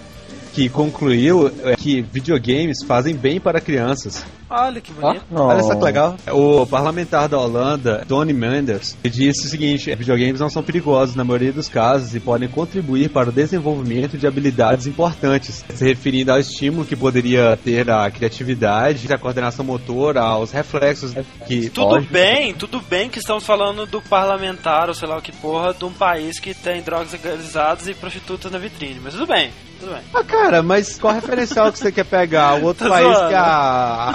que 0.55 0.69
concluiu 0.69 1.51
é, 1.65 1.75
que 1.75 2.01
videogames 2.01 2.81
fazem 2.87 3.13
bem 3.13 3.41
para 3.41 3.59
crianças. 3.59 4.25
Olha 4.49 4.79
que 4.79 4.93
bonito. 4.93 5.25
Olha 5.33 5.61
só 5.63 5.75
que 5.75 5.83
legal. 5.83 6.15
O 6.31 6.65
parlamentar 6.65 7.27
da 7.27 7.37
Holanda, 7.37 8.05
Tony 8.07 8.31
Manders, 8.31 8.95
disse 9.03 9.47
o 9.47 9.49
seguinte: 9.49 9.93
videogames 9.95 10.39
não 10.39 10.49
são 10.49 10.63
perigosos 10.63 11.13
na 11.13 11.25
maioria 11.25 11.51
dos 11.51 11.67
casos 11.67 12.15
e 12.15 12.21
podem 12.21 12.47
contribuir 12.47 13.09
para 13.09 13.29
o 13.29 13.33
desenvolvimento 13.33 14.17
de 14.17 14.25
habilidades 14.25 14.87
importantes, 14.87 15.65
se 15.67 15.83
referindo 15.83 16.31
ao 16.31 16.39
estímulo 16.39 16.85
que 16.85 16.95
poderia 16.95 17.57
ter 17.61 17.89
a 17.91 18.09
criatividade, 18.09 19.11
a 19.11 19.17
coordenação 19.17 19.65
motora, 19.65 20.21
aos 20.21 20.51
reflexos 20.51 21.13
que 21.47 21.69
Tudo 21.69 21.87
Lógico. 21.87 22.13
bem, 22.13 22.53
tudo 22.53 22.79
bem 22.79 23.09
que 23.09 23.19
estamos 23.19 23.45
falando 23.45 23.85
do 23.85 24.01
parlamentar, 24.01 24.87
ou 24.87 24.93
sei 24.93 25.09
lá 25.09 25.17
o 25.17 25.21
que 25.21 25.33
porra, 25.33 25.73
de 25.73 25.83
um 25.83 25.91
país 25.91 26.39
que 26.39 26.53
tem 26.53 26.81
drogas 26.81 27.11
legalizadas 27.11 27.87
e 27.87 27.93
prostitutas 27.93 28.49
na 28.49 28.57
vitrine. 28.57 29.01
Mas 29.03 29.13
tudo 29.13 29.27
bem, 29.27 29.51
tudo 29.85 29.93
bem. 29.95 30.03
Ah, 30.13 30.23
cara, 30.23 30.63
mas 30.63 30.97
qual 30.99 31.13
referencial 31.13 31.71
que 31.71 31.79
você 31.79 31.91
quer 31.91 32.05
pegar? 32.05 32.55
O 32.59 32.63
outro 32.65 32.89
país 32.89 33.07
zoando. 33.15 33.29
que 33.29 33.33
a, 33.35 33.41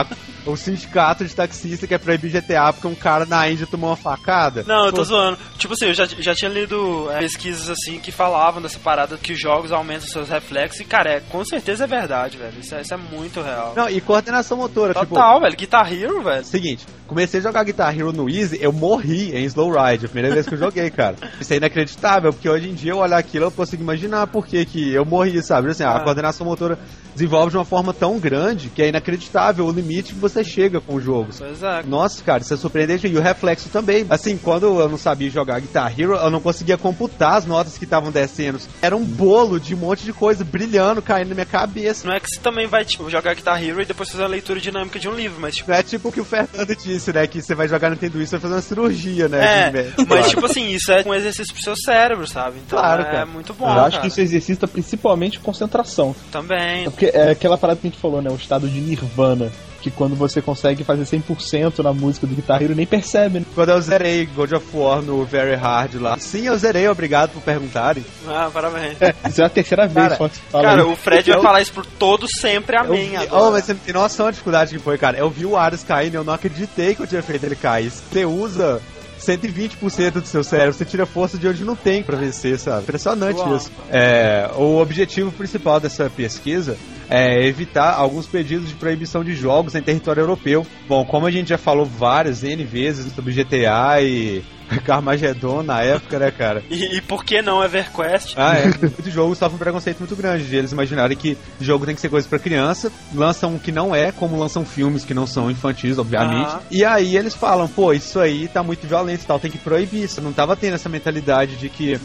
a- 0.00 0.07
o 0.47 0.57
sindicato 0.57 1.23
de 1.25 1.35
taxista 1.35 1.87
quer 1.87 1.99
proibir 1.99 2.31
GTA 2.31 2.73
porque 2.73 2.87
um 2.89 2.95
cara 2.95 3.27
na 3.27 3.49
Índia 3.49 3.67
tomou 3.67 3.91
uma 3.91 3.97
facada? 3.97 4.65
Não, 4.67 4.87
eu 4.87 4.91
tô 4.93 4.99
Pô, 4.99 5.05
zoando. 5.05 5.39
Tipo 5.59 5.75
assim, 5.75 5.87
eu 5.87 5.95
já, 5.95 6.07
já 6.07 6.35
tinha 6.35 6.50
lido 6.50 7.09
é, 7.12 7.19
pesquisas 7.19 7.69
assim 7.69 7.99
que 8.00 8.11
falavam 8.11 8.61
dessa 8.62 8.79
parada 8.79 9.17
que 9.19 9.33
os 9.35 9.41
jogos 9.41 9.71
aumentam 9.71 10.09
seus 10.09 10.29
reflexos 10.31 10.81
e, 10.81 10.85
cara, 10.85 11.11
é, 11.11 11.21
com 11.21 11.45
certeza 11.45 11.85
é 11.85 11.87
verdade, 11.87 12.39
velho. 12.39 12.55
Isso 12.59 12.75
é, 12.75 12.81
isso 12.81 12.95
é 12.95 12.97
muito 12.97 13.43
real. 13.43 13.75
Não, 13.77 13.89
e 13.89 14.00
coordenação 14.00 14.57
motora, 14.57 14.95
tipo... 14.95 15.07
Total, 15.15 15.41
velho. 15.41 15.57
Guitar 15.57 15.93
Hero, 15.93 16.23
velho. 16.23 16.45
Seguinte, 16.45 16.87
comecei 17.11 17.40
a 17.40 17.43
jogar 17.43 17.64
Guitar 17.64 17.93
Hero 17.95 18.12
no 18.12 18.31
Easy, 18.31 18.57
eu 18.62 18.73
morri 18.73 19.35
em 19.37 19.45
Slow 19.45 19.71
Ride, 19.73 20.07
a 20.07 20.09
primeira 20.09 20.33
vez 20.33 20.47
que 20.47 20.55
eu 20.55 20.59
joguei, 20.59 20.88
cara. 20.90 21.17
Isso 21.40 21.52
é 21.52 21.57
inacreditável, 21.57 22.33
porque 22.33 22.49
hoje 22.49 22.69
em 22.71 22.75
dia 22.75 22.93
eu 22.93 22.99
olhar 22.99 23.19
aquilo 23.19 23.47
eu 23.47 23.50
consigo 23.50 23.83
imaginar 23.83 24.29
por 24.29 24.47
que 24.47 24.64
que 24.64 24.93
eu 24.93 25.05
morri, 25.05 25.43
sabe? 25.43 25.69
Assim, 25.71 25.83
a 25.83 25.90
Ah. 25.97 26.00
coordenação 26.00 26.47
motora 26.47 26.79
desenvolve 27.14 27.50
de 27.50 27.57
uma 27.57 27.64
forma 27.64 27.93
tão 27.93 28.19
grande 28.19 28.69
que 28.69 28.81
é 28.81 28.88
inacreditável 28.88 29.67
o 29.67 29.73
limite 29.73 30.14
que 30.14 30.21
você 30.21 30.45
chega 30.45 30.81
com 30.81 30.95
o 30.95 31.00
jogo. 31.00 31.31
Pois 31.37 31.62
é. 31.62 31.83
Nossa, 31.83 32.23
cara, 32.23 32.43
isso 32.43 32.55
é 32.55 32.57
surpreendente. 32.57 33.09
E 33.09 33.17
o 33.17 33.21
reflexo 33.21 33.69
também. 33.69 34.07
Assim, 34.09 34.38
quando 34.38 34.67
eu 34.81 34.88
não 34.88 34.97
sabia 34.97 35.29
jogar 35.29 35.61
Guitar 35.61 35.93
Hero, 35.99 36.14
eu 36.14 36.31
não 36.31 36.40
conseguia 36.40 36.79
computar 36.79 37.35
as 37.35 37.45
notas 37.45 37.76
que 37.76 37.85
estavam 37.85 38.12
descendo. 38.12 38.61
Era 38.81 38.97
um 38.97 39.05
bolo 39.05 39.59
de 39.59 39.75
um 39.75 39.79
monte 39.79 40.05
de 40.05 40.12
coisa 40.12 40.45
brilhando, 40.45 41.02
caindo 41.02 41.29
na 41.31 41.35
minha 41.35 41.47
cabeça. 41.47 42.07
Não 42.07 42.14
é 42.14 42.21
que 42.21 42.29
você 42.31 42.40
também 42.40 42.67
vai, 42.69 42.85
tipo, 42.85 43.11
jogar 43.11 43.35
Guitar 43.35 43.62
Hero 43.62 43.83
e 43.83 43.85
depois 43.85 44.09
fazer 44.11 44.23
uma 44.23 44.29
leitura 44.29 44.61
dinâmica 44.61 44.99
de 44.99 45.09
um 45.09 45.12
livro, 45.14 45.40
mas, 45.40 45.57
tipo, 45.57 45.73
é 45.73 45.83
tipo 45.83 46.09
o 46.09 46.12
que 46.12 46.21
o 46.21 46.25
Fernando 46.25 46.75
disse, 46.76 47.00
disse, 47.00 47.12
né, 47.12 47.26
que 47.26 47.42
você 47.42 47.54
vai 47.54 47.66
jogar 47.69 47.90
Nintendo 47.90 48.19
Wii, 48.19 48.26
você 48.26 48.33
vai 48.37 48.40
fazer 48.40 48.54
uma 48.54 48.62
cirurgia, 48.62 49.28
né? 49.28 49.69
É, 49.71 50.04
mas 50.09 50.30
tipo 50.30 50.47
assim, 50.47 50.69
isso 50.71 50.92
é 50.92 51.02
um 51.07 51.14
exercício 51.14 51.52
pro 51.52 51.62
seu 51.62 51.75
cérebro, 51.76 52.26
sabe? 52.26 52.59
Então 52.64 52.78
Claro, 52.78 53.02
é 53.02 53.04
cara. 53.07 53.26
muito 53.26 53.52
bom, 53.54 53.66
Eu 53.66 53.80
acho 53.80 53.90
cara. 53.92 54.00
que 54.02 54.07
isso 54.09 54.21
exercita 54.21 54.69
principalmente 54.69 55.40
concentração. 55.40 56.14
Também. 56.30 56.87
É 56.87 56.90
porque 56.90 57.07
é 57.07 57.30
aquela 57.30 57.59
parada 57.59 57.80
que 57.80 57.87
a 57.87 57.90
gente 57.90 58.00
falou, 58.00 58.21
né? 58.23 58.30
O 58.30 58.37
estado 58.37 58.69
de 58.69 58.80
nirvana. 58.80 59.50
Que 59.81 59.91
quando 59.91 60.15
você 60.15 60.43
consegue 60.43 60.85
fazer 60.85 61.05
100% 61.05 61.83
na 61.83 61.93
música 61.93 62.27
do 62.27 62.35
Guitar 62.35 62.63
Hero, 62.63 62.75
nem 62.75 62.87
percebe, 62.87 63.41
né? 63.41 63.47
Quando 63.55 63.71
eu 63.71 63.81
zerei 63.81 64.27
God 64.27 64.53
of 64.53 64.67
War 64.75 65.01
no 65.01 65.25
Very 65.25 65.55
Hard 65.57 65.95
lá. 65.95 66.19
Sim, 66.19 66.47
eu 66.47 66.59
zerei, 66.59 66.87
obrigado 66.89 67.31
por 67.31 67.41
perguntarem. 67.43 68.05
Ah, 68.29 68.51
parabéns. 68.53 69.01
É, 69.01 69.15
isso 69.29 69.41
é 69.41 69.45
a 69.45 69.49
terceira 69.49 69.87
vez 69.87 70.09
Cara, 70.09 70.17
que 70.17 70.23
você 70.37 70.41
fala 70.51 70.65
Cara, 70.65 70.83
isso. 70.83 70.91
o 70.93 70.97
Fred 70.97 71.31
Eu- 71.31 71.37
vai 71.37 71.43
falar 71.45 71.61
isso 71.63 71.73
por 71.73 71.87
todo 71.87 72.27
sempre, 72.39 72.77
Eu 72.77 72.81
amém. 72.83 73.09
vi, 73.11 73.17
agora. 73.17 73.43
oh, 73.45 73.51
mas 73.53 73.65
você 73.65 73.73
não 73.73 73.81
tem 73.81 73.95
noção 73.95 74.27
da 74.27 74.33
dificuldade 74.33 74.77
que 74.77 74.83
foi, 74.83 74.99
cara. 74.99 75.17
Eu 75.17 75.31
vi 75.31 75.47
o 75.47 75.57
Ares 75.57 75.83
caindo, 75.83 76.15
eu 76.17 76.25
não 76.25 76.35
acreditei 76.35 76.95
que 76.95 77.01
eu 77.03 77.07
tinha 77.07 77.23
feito 77.23 77.45
ele 77.45 77.57
cair. 77.57 77.91
Você 77.91 78.25
usa 78.25 78.81
120% 79.21 80.12
do 80.12 80.27
seu 80.27 80.43
cérebro, 80.43 80.73
você 80.73 80.85
tira 80.85 81.07
força 81.07 81.37
de 81.39 81.47
onde 81.47 81.65
não 81.65 81.77
tem 81.77 82.03
pra 82.03 82.17
vencer, 82.17 82.59
sabe? 82.59 82.83
Impressionante 82.83 83.39
Uau. 83.39 83.57
isso. 83.57 83.71
É, 83.91 84.50
o 84.57 84.79
objetivo 84.79 85.31
principal 85.31 85.79
dessa 85.79 86.09
pesquisa 86.11 86.77
é 87.09 87.45
evitar 87.45 87.95
alguns 87.95 88.27
pedidos 88.27 88.69
de 88.69 88.75
proibição 88.75 89.23
de 89.23 89.35
jogos 89.35 89.75
em 89.75 89.83
território 89.83 90.23
europeu. 90.23 90.67
Bom, 90.89 91.05
como 91.05 91.27
a 91.27 91.31
gente 91.31 91.49
já 91.49 91.59
falou 91.59 91.85
várias 91.85 92.43
N 92.43 92.65
vezes 92.65 93.12
sobre 93.12 93.33
GTA 93.33 94.00
e 94.00 94.43
Carmageddon 94.79 95.62
na 95.62 95.83
época, 95.83 96.19
né, 96.19 96.31
cara? 96.31 96.62
E, 96.71 96.97
e 96.97 97.00
por 97.00 97.25
que 97.25 97.43
não 97.43 97.62
EverQuest? 97.62 98.35
Ah, 98.37 98.57
é. 98.57 98.67
Muitos 98.67 99.12
jogos 99.12 99.39
sofrem 99.39 99.57
um 99.57 99.59
preconceito 99.59 99.99
muito 99.99 100.17
grande 100.17 100.45
de 100.45 100.57
eles 100.57 100.73
imaginarem 100.73 101.17
que 101.17 101.37
jogo 101.61 101.87
tem 101.87 101.95
que 101.95 102.00
ser 102.00 102.09
coisa 102.09 102.29
pra 102.29 102.39
criança, 102.39 102.93
lançam 103.15 103.55
um 103.55 103.59
que 103.59 103.73
não 103.73 103.95
é, 103.95 104.12
como 104.12 104.39
lançam 104.39 104.65
filmes 104.65 105.05
que 105.05 105.15
não 105.15 105.27
são 105.27 105.50
infantis, 105.50 105.99
obviamente. 105.99 106.50
Ah. 106.50 106.61
E 106.71 106.85
aí 106.85 107.17
eles 107.17 107.35
falam, 107.35 107.69
pô, 107.69 107.93
isso 107.93 108.19
aí 108.21 108.49
tá 108.49 108.62
muito 108.62 108.87
violento 108.87 109.23
e 109.23 109.27
tal, 109.27 109.39
tem 109.39 109.50
que 109.50 109.59
proibir 109.59 110.05
isso. 110.05 110.21
Não 110.21 110.33
tava 110.33 110.57
tendo 110.57 110.75
essa 110.75 110.89
mentalidade 110.89 111.57
de 111.57 111.69
que. 111.69 111.99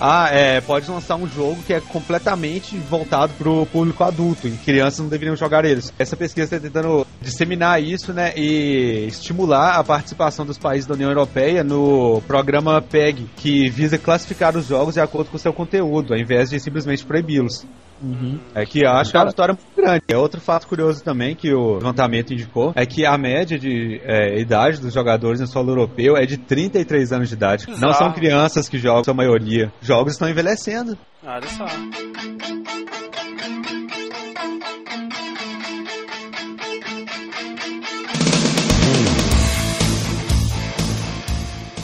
Ah, 0.00 0.28
é, 0.32 0.60
pode 0.60 0.90
lançar 0.90 1.16
um 1.16 1.28
jogo 1.28 1.62
que 1.62 1.72
é 1.72 1.80
completamente 1.80 2.76
voltado 2.76 3.32
pro 3.34 3.66
público 3.66 4.02
adulto, 4.02 4.48
e 4.48 4.52
crianças 4.52 5.00
não 5.00 5.08
deveriam 5.08 5.36
jogar 5.36 5.64
eles. 5.64 5.92
Essa 5.98 6.16
pesquisa 6.16 6.56
está 6.56 6.58
tentando 6.58 7.06
disseminar 7.20 7.80
isso, 7.82 8.12
né, 8.12 8.32
e 8.36 9.06
estimular 9.06 9.76
a 9.78 9.84
participação 9.84 10.44
dos 10.44 10.58
países 10.58 10.86
da 10.86 10.94
União 10.94 11.10
Europeia 11.10 11.62
no 11.62 12.20
programa 12.26 12.82
PEG, 12.82 13.30
que 13.36 13.70
visa 13.70 13.96
classificar 13.96 14.56
os 14.56 14.66
jogos 14.66 14.94
de 14.94 15.00
acordo 15.00 15.30
com 15.30 15.38
seu 15.38 15.52
conteúdo, 15.52 16.14
ao 16.14 16.18
invés 16.18 16.50
de 16.50 16.58
simplesmente 16.58 17.04
proibi-los. 17.04 17.64
É 18.54 18.66
que 18.66 18.84
eu 18.84 18.90
acho 18.90 19.10
que 19.10 19.16
é 19.16 19.20
uma 19.20 19.28
história 19.28 19.54
muito 19.54 19.76
grande. 19.76 20.02
É 20.08 20.16
outro 20.16 20.40
fato 20.40 20.66
curioso 20.66 21.02
também 21.02 21.34
que 21.34 21.52
o 21.52 21.74
levantamento 21.74 22.32
indicou 22.32 22.72
é 22.74 22.84
que 22.84 23.06
a 23.06 23.16
média 23.16 23.58
de 23.58 24.00
é, 24.04 24.40
idade 24.40 24.80
dos 24.80 24.92
jogadores 24.92 25.40
no 25.40 25.46
solo 25.46 25.70
europeu 25.70 26.16
é 26.16 26.26
de 26.26 26.36
33 26.36 27.12
anos 27.12 27.28
de 27.28 27.34
idade. 27.34 27.66
Não 27.68 27.74
Bizarro. 27.74 27.94
são 27.94 28.12
crianças 28.12 28.68
que 28.68 28.78
jogam, 28.78 29.04
são 29.04 29.12
a 29.12 29.16
maioria. 29.16 29.72
Jogos 29.80 30.14
estão 30.14 30.28
envelhecendo. 30.28 30.96
Olha 31.24 31.48
só. 31.48 31.66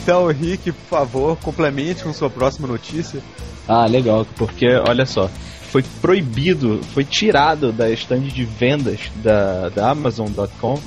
Então, 0.01 0.25
Rick, 0.25 0.71
por 0.71 0.87
favor, 0.87 1.37
complemente 1.37 2.03
com 2.03 2.11
sua 2.11 2.31
próxima 2.31 2.67
notícia. 2.67 3.21
Ah, 3.67 3.85
legal, 3.85 4.25
porque 4.37 4.65
olha 4.87 5.05
só, 5.05 5.29
foi 5.71 5.83
proibido, 6.01 6.81
foi 6.93 7.03
tirado 7.03 7.71
da 7.71 7.89
stand 7.91 8.21
de 8.21 8.43
vendas 8.43 9.11
da, 9.23 9.69
da 9.69 9.91
Amazon.com 9.91 10.79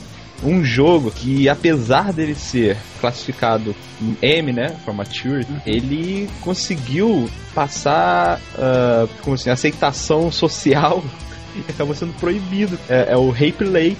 um 0.45 0.65
jogo 0.65 1.11
que, 1.11 1.49
apesar 1.49 2.13
dele 2.13 2.35
ser 2.35 2.77
classificado 3.01 3.75
M, 4.21 4.53
né, 4.53 4.77
for 4.85 4.93
maturity, 4.93 5.53
ele 5.65 6.29
conseguiu 6.41 7.31
passar, 7.55 8.41
ah, 8.59 9.07
como 9.23 9.35
assim, 9.35 9.51
aceitação 9.51 10.33
social 10.33 11.03
e 11.55 11.71
acabou 11.71 11.95
sendo 11.95 12.13
proibido. 12.15 12.79
É, 12.89 13.13
é 13.13 13.17
o 13.17 13.31
Rape 13.31 13.65
Lay, 13.65 13.97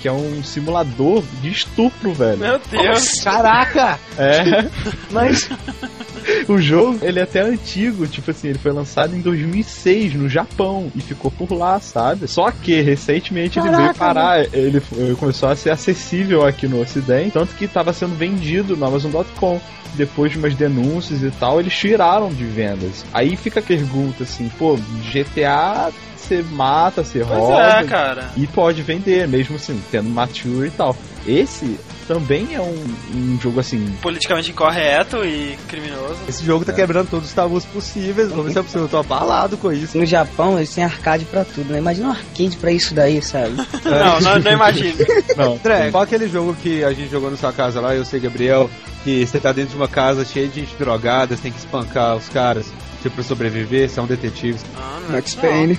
que 0.00 0.08
é 0.08 0.12
um 0.12 0.42
simulador 0.42 1.24
de 1.40 1.50
estupro, 1.50 2.12
velho. 2.12 2.38
Meu 2.38 2.60
Deus. 2.70 3.20
Caraca! 3.22 3.98
É. 4.18 4.68
Mas 5.10 5.48
o 6.48 6.58
jogo, 6.58 6.98
ele 7.02 7.18
é 7.18 7.22
até 7.22 7.40
antigo, 7.40 8.06
tipo 8.06 8.30
assim, 8.30 8.48
ele 8.48 8.58
foi 8.58 8.72
lançado 8.72 9.14
em 9.16 9.20
2006 9.20 10.14
no 10.14 10.28
Japão 10.28 10.90
e 10.94 11.00
ficou 11.00 11.30
por 11.30 11.52
lá, 11.52 11.78
sabe? 11.80 12.26
Só 12.28 12.50
que 12.50 12.80
recentemente 12.80 13.58
ele 13.58 13.70
veio 13.70 13.94
parar, 13.94 14.46
ele 14.52 14.80
foi- 14.80 15.14
começou 15.16 15.48
a 15.48 15.56
ser 15.56 15.70
acessível 15.70 16.44
aqui 16.44 16.66
no 16.66 16.80
ocidente, 16.80 17.32
tanto 17.32 17.54
que 17.54 17.64
estava 17.64 17.92
sendo 17.92 18.14
vendido 18.16 18.76
no 18.76 18.86
Amazon.com. 18.86 19.60
Depois 19.94 20.30
de 20.32 20.36
umas 20.38 20.54
denúncias 20.54 21.22
e 21.22 21.30
tal, 21.30 21.58
eles 21.58 21.74
tiraram 21.74 22.28
de 22.28 22.44
vendas. 22.44 23.02
Aí 23.14 23.34
fica 23.34 23.60
a 23.60 23.62
pergunta 23.62 24.24
assim, 24.24 24.50
pô, 24.58 24.76
GTA 25.10 25.90
você 26.16 26.42
mata, 26.50 27.04
você 27.04 27.20
Pois 27.24 27.38
rouba, 27.38 27.62
é, 27.62 27.84
cara. 27.84 28.30
e 28.36 28.46
pode 28.48 28.82
vender, 28.82 29.26
mesmo 29.28 29.56
assim, 29.56 29.80
tendo 29.90 30.10
mature 30.10 30.66
e 30.66 30.70
tal. 30.72 30.94
Esse 31.26 31.78
também 32.06 32.54
é 32.54 32.60
um, 32.60 32.84
um 33.14 33.38
jogo 33.40 33.60
assim. 33.60 33.94
Politicamente 34.00 34.50
incorreto 34.50 35.24
e 35.24 35.56
criminoso. 35.68 36.16
Esse 36.28 36.44
jogo 36.44 36.64
tá 36.64 36.72
quebrando 36.72 37.08
todos 37.08 37.28
os 37.28 37.34
tabus 37.34 37.64
possíveis. 37.64 38.28
Vamos 38.28 38.46
ver 38.46 38.52
se 38.52 38.58
é 38.58 38.62
possível. 38.62 38.82
Eu 38.82 38.88
tô 38.88 38.98
abalado 38.98 39.56
com 39.56 39.72
isso. 39.72 39.96
No 39.98 40.06
Japão, 40.06 40.56
eles 40.56 40.74
têm 40.74 40.84
arcade 40.84 41.24
pra 41.24 41.44
tudo, 41.44 41.72
né? 41.72 41.78
Imagina 41.78 42.08
um 42.08 42.10
arcade 42.10 42.56
pra 42.56 42.70
isso 42.70 42.94
daí, 42.94 43.20
sabe? 43.22 43.56
Não, 43.84 44.20
não, 44.20 44.38
não 44.38 44.52
imagino. 44.52 44.96
Não, 45.36 45.54
André, 45.54 45.90
qual 45.90 46.02
aquele 46.02 46.28
jogo 46.28 46.54
que 46.62 46.82
a 46.84 46.92
gente 46.92 47.10
jogou 47.10 47.30
na 47.30 47.36
sua 47.36 47.52
casa 47.52 47.80
lá, 47.80 47.94
eu 47.94 48.04
sei, 48.04 48.20
Gabriel, 48.20 48.70
que 49.04 49.24
você 49.24 49.38
tá 49.38 49.52
dentro 49.52 49.70
de 49.70 49.76
uma 49.76 49.88
casa 49.88 50.24
cheia 50.24 50.48
de 50.48 50.60
gente 50.60 50.74
drogada, 50.76 51.36
você 51.36 51.42
tem 51.42 51.52
que 51.52 51.58
espancar 51.58 52.16
os 52.16 52.28
caras, 52.28 52.66
tipo, 53.02 53.22
sobreviver, 53.22 53.88
você 53.88 53.98
é 54.00 54.02
um 54.02 54.06
detetive. 54.06 54.58
Ah, 54.76 54.98
não, 55.02 55.10
Max 55.16 55.34
não. 55.34 55.42
Payne. 55.42 55.78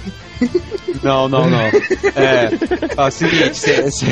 Não, 1.03 1.27
não, 1.29 1.49
não. 1.49 1.59
É, 2.15 2.49
ó, 2.97 3.09
seguinte, 3.11 3.55
cê, 3.57 3.89
cê, 3.91 4.05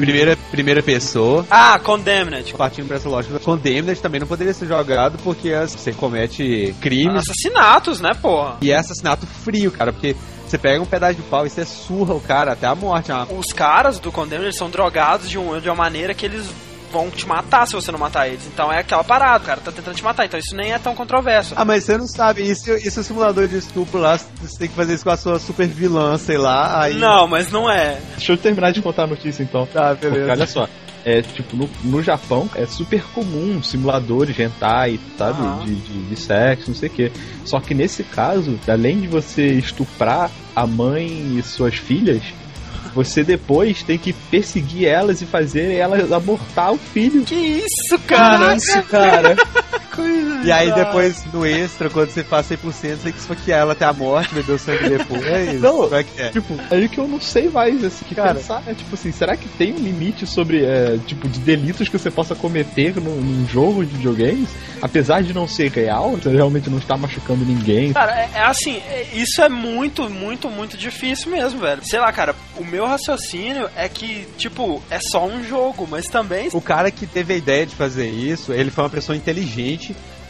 primeira, 0.00 0.36
primeira 0.50 0.82
pessoa, 0.82 1.46
Ah, 1.50 1.78
Condemned. 1.78 2.52
partindo 2.54 2.86
pra 2.86 2.96
essa 2.96 3.08
lógica, 3.08 3.38
Condemned 3.38 3.98
também 4.00 4.20
não 4.20 4.26
poderia 4.26 4.52
ser 4.52 4.66
jogado 4.66 5.18
porque 5.24 5.50
você 5.66 5.92
comete 5.92 6.74
crimes 6.80 7.22
Assassinatos, 7.28 8.00
né, 8.00 8.12
porra? 8.14 8.56
e 8.60 8.70
é 8.70 8.76
assassinato 8.76 9.26
frio, 9.26 9.70
cara, 9.70 9.92
porque 9.92 10.14
você 10.46 10.58
pega 10.58 10.82
um 10.82 10.86
pedaço 10.86 11.14
de 11.14 11.22
pau 11.22 11.46
e 11.46 11.50
você 11.50 11.64
surra 11.64 12.14
o 12.14 12.20
cara 12.20 12.52
até 12.52 12.66
a 12.66 12.74
morte. 12.74 13.10
é 13.10 13.14
uma- 13.14 13.32
Os 13.32 13.52
caras 13.54 13.98
do 13.98 14.12
Condemned 14.12 14.54
são 14.56 14.68
drogados 14.70 15.28
de, 15.30 15.38
um, 15.38 15.58
de 15.60 15.68
uma 15.68 15.74
maneira 15.76 16.12
que 16.14 16.26
eles 16.26 16.46
vão 16.96 17.10
te 17.10 17.26
matar 17.28 17.66
se 17.66 17.74
você 17.74 17.92
não 17.92 17.98
matar 17.98 18.26
eles. 18.28 18.46
Então 18.46 18.72
é 18.72 18.78
aquela 18.80 19.04
parada, 19.04 19.44
o 19.44 19.46
cara 19.46 19.60
tá 19.60 19.70
tentando 19.70 19.94
te 19.94 20.04
matar. 20.04 20.24
Então 20.24 20.38
isso 20.40 20.56
nem 20.56 20.72
é 20.72 20.78
tão 20.78 20.94
controverso. 20.94 21.54
Ah, 21.56 21.64
mas 21.64 21.84
você 21.84 21.98
não 21.98 22.06
sabe, 22.06 22.42
isso, 22.42 22.72
isso 22.74 22.98
é 22.98 23.02
um 23.02 23.04
simulador 23.04 23.46
de 23.46 23.58
estupro 23.58 23.98
lá, 24.00 24.16
você 24.16 24.58
tem 24.58 24.68
que 24.68 24.74
fazer 24.74 24.94
isso 24.94 25.04
com 25.04 25.10
a 25.10 25.16
sua 25.16 25.38
super 25.38 25.66
vilã, 25.66 26.16
sei 26.16 26.38
lá, 26.38 26.82
aí... 26.82 26.94
Não, 26.94 27.26
mas 27.28 27.50
não 27.50 27.70
é. 27.70 27.98
Deixa 28.16 28.32
eu 28.32 28.38
terminar 28.38 28.72
de 28.72 28.80
contar 28.80 29.04
a 29.04 29.06
notícia 29.08 29.42
então. 29.42 29.66
Tá, 29.66 29.90
Porque 29.90 30.08
beleza. 30.08 30.32
olha 30.32 30.46
só, 30.46 30.68
é 31.04 31.22
tipo, 31.22 31.56
no, 31.56 31.68
no 31.84 32.02
Japão 32.02 32.48
é 32.54 32.66
super 32.66 33.02
comum 33.14 33.62
simuladores 33.62 34.38
hentai, 34.38 34.98
sabe? 35.16 35.40
Aham. 35.40 35.64
De, 35.64 35.74
de, 35.74 36.02
de 36.04 36.16
sexo, 36.16 36.70
não 36.70 36.76
sei 36.76 36.88
o 36.88 36.92
quê. 36.92 37.12
Só 37.44 37.60
que 37.60 37.74
nesse 37.74 38.02
caso, 38.02 38.58
além 38.66 39.00
de 39.00 39.06
você 39.06 39.46
estuprar 39.52 40.30
a 40.54 40.66
mãe 40.66 41.36
e 41.38 41.42
suas 41.42 41.76
filhas, 41.76 42.22
você 42.96 43.22
depois 43.22 43.82
tem 43.82 43.98
que 43.98 44.14
perseguir 44.14 44.88
elas 44.88 45.20
e 45.20 45.26
fazer 45.26 45.74
elas 45.74 46.10
abortar 46.10 46.72
o 46.72 46.78
filho. 46.78 47.22
Que 47.24 47.34
isso, 47.34 47.98
cara? 48.06 48.56
Isso, 48.56 48.82
cara. 48.84 49.36
Coisa 49.96 50.42
E 50.44 50.52
aí 50.52 50.72
depois, 50.72 51.24
no 51.32 51.44
extra, 51.46 51.88
quando 51.90 52.10
você 52.10 52.22
faz 52.22 52.46
100%, 52.48 52.56
você 52.58 52.96
tem 52.96 53.12
que 53.12 53.18
esfaquear 53.18 53.60
ela 53.60 53.72
até 53.72 53.84
a 53.84 53.92
morte, 53.92 54.34
beber 54.34 54.52
o 54.52 54.58
sangue 54.58 54.88
depois. 54.90 55.60
Não. 55.60 55.76
Como 55.76 55.94
é 55.94 56.04
que 56.04 56.22
é? 56.22 56.28
Tipo, 56.30 56.54
aí 56.70 56.88
que 56.88 56.98
eu 56.98 57.08
não 57.08 57.20
sei 57.20 57.48
mais 57.48 57.82
assim, 57.82 58.04
que 58.04 58.14
Cara. 58.14 58.34
pensar, 58.34 58.62
é 58.66 58.74
tipo 58.74 58.94
assim, 58.94 59.10
será 59.12 59.36
que 59.36 59.48
tem 59.48 59.72
um 59.72 59.78
limite 59.78 60.26
sobre, 60.26 60.64
é, 60.64 60.98
tipo, 61.06 61.28
de 61.28 61.40
delitos 61.40 61.88
que 61.88 61.98
você 61.98 62.10
possa 62.10 62.34
cometer 62.34 62.94
num, 62.96 63.16
num 63.16 63.48
jogo 63.48 63.84
de 63.84 63.96
videogames? 63.96 64.48
Apesar 64.82 65.22
de 65.22 65.32
não 65.32 65.48
ser 65.48 65.70
real, 65.70 66.12
você 66.12 66.28
realmente 66.30 66.68
não 66.68 66.78
está 66.78 66.96
machucando 66.96 67.44
ninguém. 67.44 67.92
Cara, 67.92 68.12
é, 68.14 68.30
é 68.34 68.40
assim, 68.42 68.76
é- 68.88 69.06
isso 69.14 69.40
é 69.40 69.48
muito, 69.48 70.08
muito, 70.10 70.50
muito 70.50 70.76
difícil 70.76 71.30
mesmo, 71.30 71.60
velho. 71.60 71.80
Sei 71.84 71.98
lá, 71.98 72.12
cara, 72.12 72.34
o 72.58 72.64
meu 72.64 72.86
raciocínio 72.86 73.68
é 73.76 73.88
que, 73.88 74.26
tipo, 74.36 74.82
é 74.90 74.98
só 75.00 75.24
um 75.26 75.42
jogo, 75.42 75.86
mas 75.90 76.06
também. 76.06 76.48
O 76.52 76.60
cara 76.60 76.90
que 76.90 77.06
teve 77.06 77.34
a 77.34 77.36
ideia 77.36 77.64
de 77.66 77.74
fazer 77.74 78.08
isso, 78.08 78.52
ele 78.52 78.70
foi 78.70 78.84
uma 78.84 78.90
pessoa 78.90 79.16
inteligente, 79.16 79.85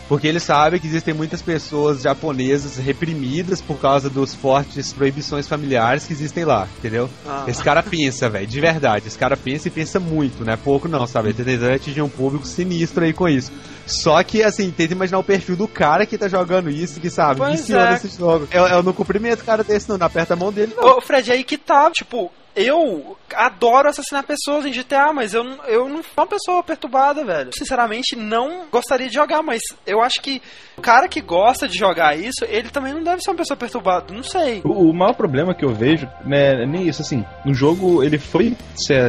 porque 0.09 0.27
ele 0.29 0.39
sabe 0.39 0.79
que 0.79 0.87
existem 0.87 1.13
muitas 1.13 1.43
pessoas 1.43 2.03
japonesas 2.03 2.77
reprimidas 2.77 3.61
por 3.61 3.79
causa 3.79 4.09
dos 4.09 4.35
fortes 4.35 4.93
proibições 4.93 5.49
familiares 5.49 6.07
que 6.07 6.13
existem 6.13 6.45
lá, 6.45 6.69
entendeu? 6.79 7.11
Ah. 7.27 7.45
Esse 7.49 7.63
cara 7.63 7.83
pensa, 7.83 8.29
velho, 8.29 8.47
de 8.47 8.61
verdade. 8.61 9.09
Esse 9.09 9.19
cara 9.19 9.37
pensa 9.37 9.67
e 9.67 9.71
pensa 9.71 9.99
muito, 9.99 10.45
não 10.45 10.53
é 10.53 10.57
pouco 10.57 10.87
não, 10.87 11.07
sabe? 11.07 11.31
Ele 11.31 11.45
tentando 11.45 11.73
atingir 11.73 12.03
um 12.03 12.09
público 12.09 12.47
sinistro 12.47 13.05
aí 13.05 13.13
com 13.13 13.29
isso. 13.29 13.51
Só 13.85 14.23
que, 14.23 14.43
assim, 14.43 14.71
tenta 14.71 14.93
imaginar 14.93 15.19
o 15.19 15.25
perfil 15.25 15.57
do 15.57 15.67
cara 15.67 16.07
que 16.07 16.19
tá 16.19 16.29
jogando 16.29 16.71
isso, 16.71 17.01
que 17.01 17.11
sabe, 17.11 17.41
Pois 17.41 17.69
é. 17.69 17.91
nesse 17.91 18.17
jogo. 18.17 18.47
Eu, 18.51 18.67
eu 18.67 18.83
não 18.83 18.93
cumprimento 18.93 19.45
cara 19.45 19.65
desse 19.65 19.89
não, 19.89 19.99
não 19.99 20.07
aperta 20.07 20.35
a 20.35 20.37
mão 20.37 20.53
dele 20.53 20.73
não. 20.77 20.99
Ô, 20.99 21.01
Fred, 21.01 21.33
aí 21.33 21.43
que 21.43 21.59
tá, 21.59 21.91
tipo, 21.91 22.31
eu 22.57 23.19
adoro 23.35 23.91
assassinar 23.91 24.25
pessoas 24.25 24.65
em 24.65 24.73
GTA, 24.73 25.13
mas 25.13 25.35
eu, 25.35 25.45
eu 25.67 25.89
não 25.91 26.03
sou 26.03 26.13
uma 26.17 26.27
pessoa 26.27 26.63
perturbada, 26.63 27.23
velho. 27.23 27.51
Sinceramente, 27.53 28.17
não 28.17 28.65
gostaria 28.73 29.09
de 29.09 29.15
jogar, 29.15 29.43
mas 29.43 29.61
eu 29.87 30.01
acho 30.01 30.23
que 30.23 30.41
o 30.77 30.81
cara 30.81 31.07
que 31.07 31.21
gosta 31.21 31.69
de 31.69 31.77
jogar 31.77 32.19
isso, 32.19 32.47
ele 32.49 32.71
também 32.71 32.95
não 32.95 33.05
deve 33.05 33.21
ser 33.21 33.31
uma 33.31 33.37
pessoa 33.37 33.59
perturbada, 33.59 34.15
não 34.15 34.23
sei. 34.23 34.63
O, 34.65 34.91
o 34.91 34.95
maior 34.95 35.13
problema 35.13 35.55
que 35.55 35.67
eu 35.67 35.75
vejo, 35.75 36.09
né, 36.25 36.63
é 36.63 36.67
nem 36.67 36.89
isso, 36.89 37.03
assim, 37.03 37.23
no 37.45 37.53
jogo 37.53 38.03
ele 38.03 38.19
foi, 38.19 38.57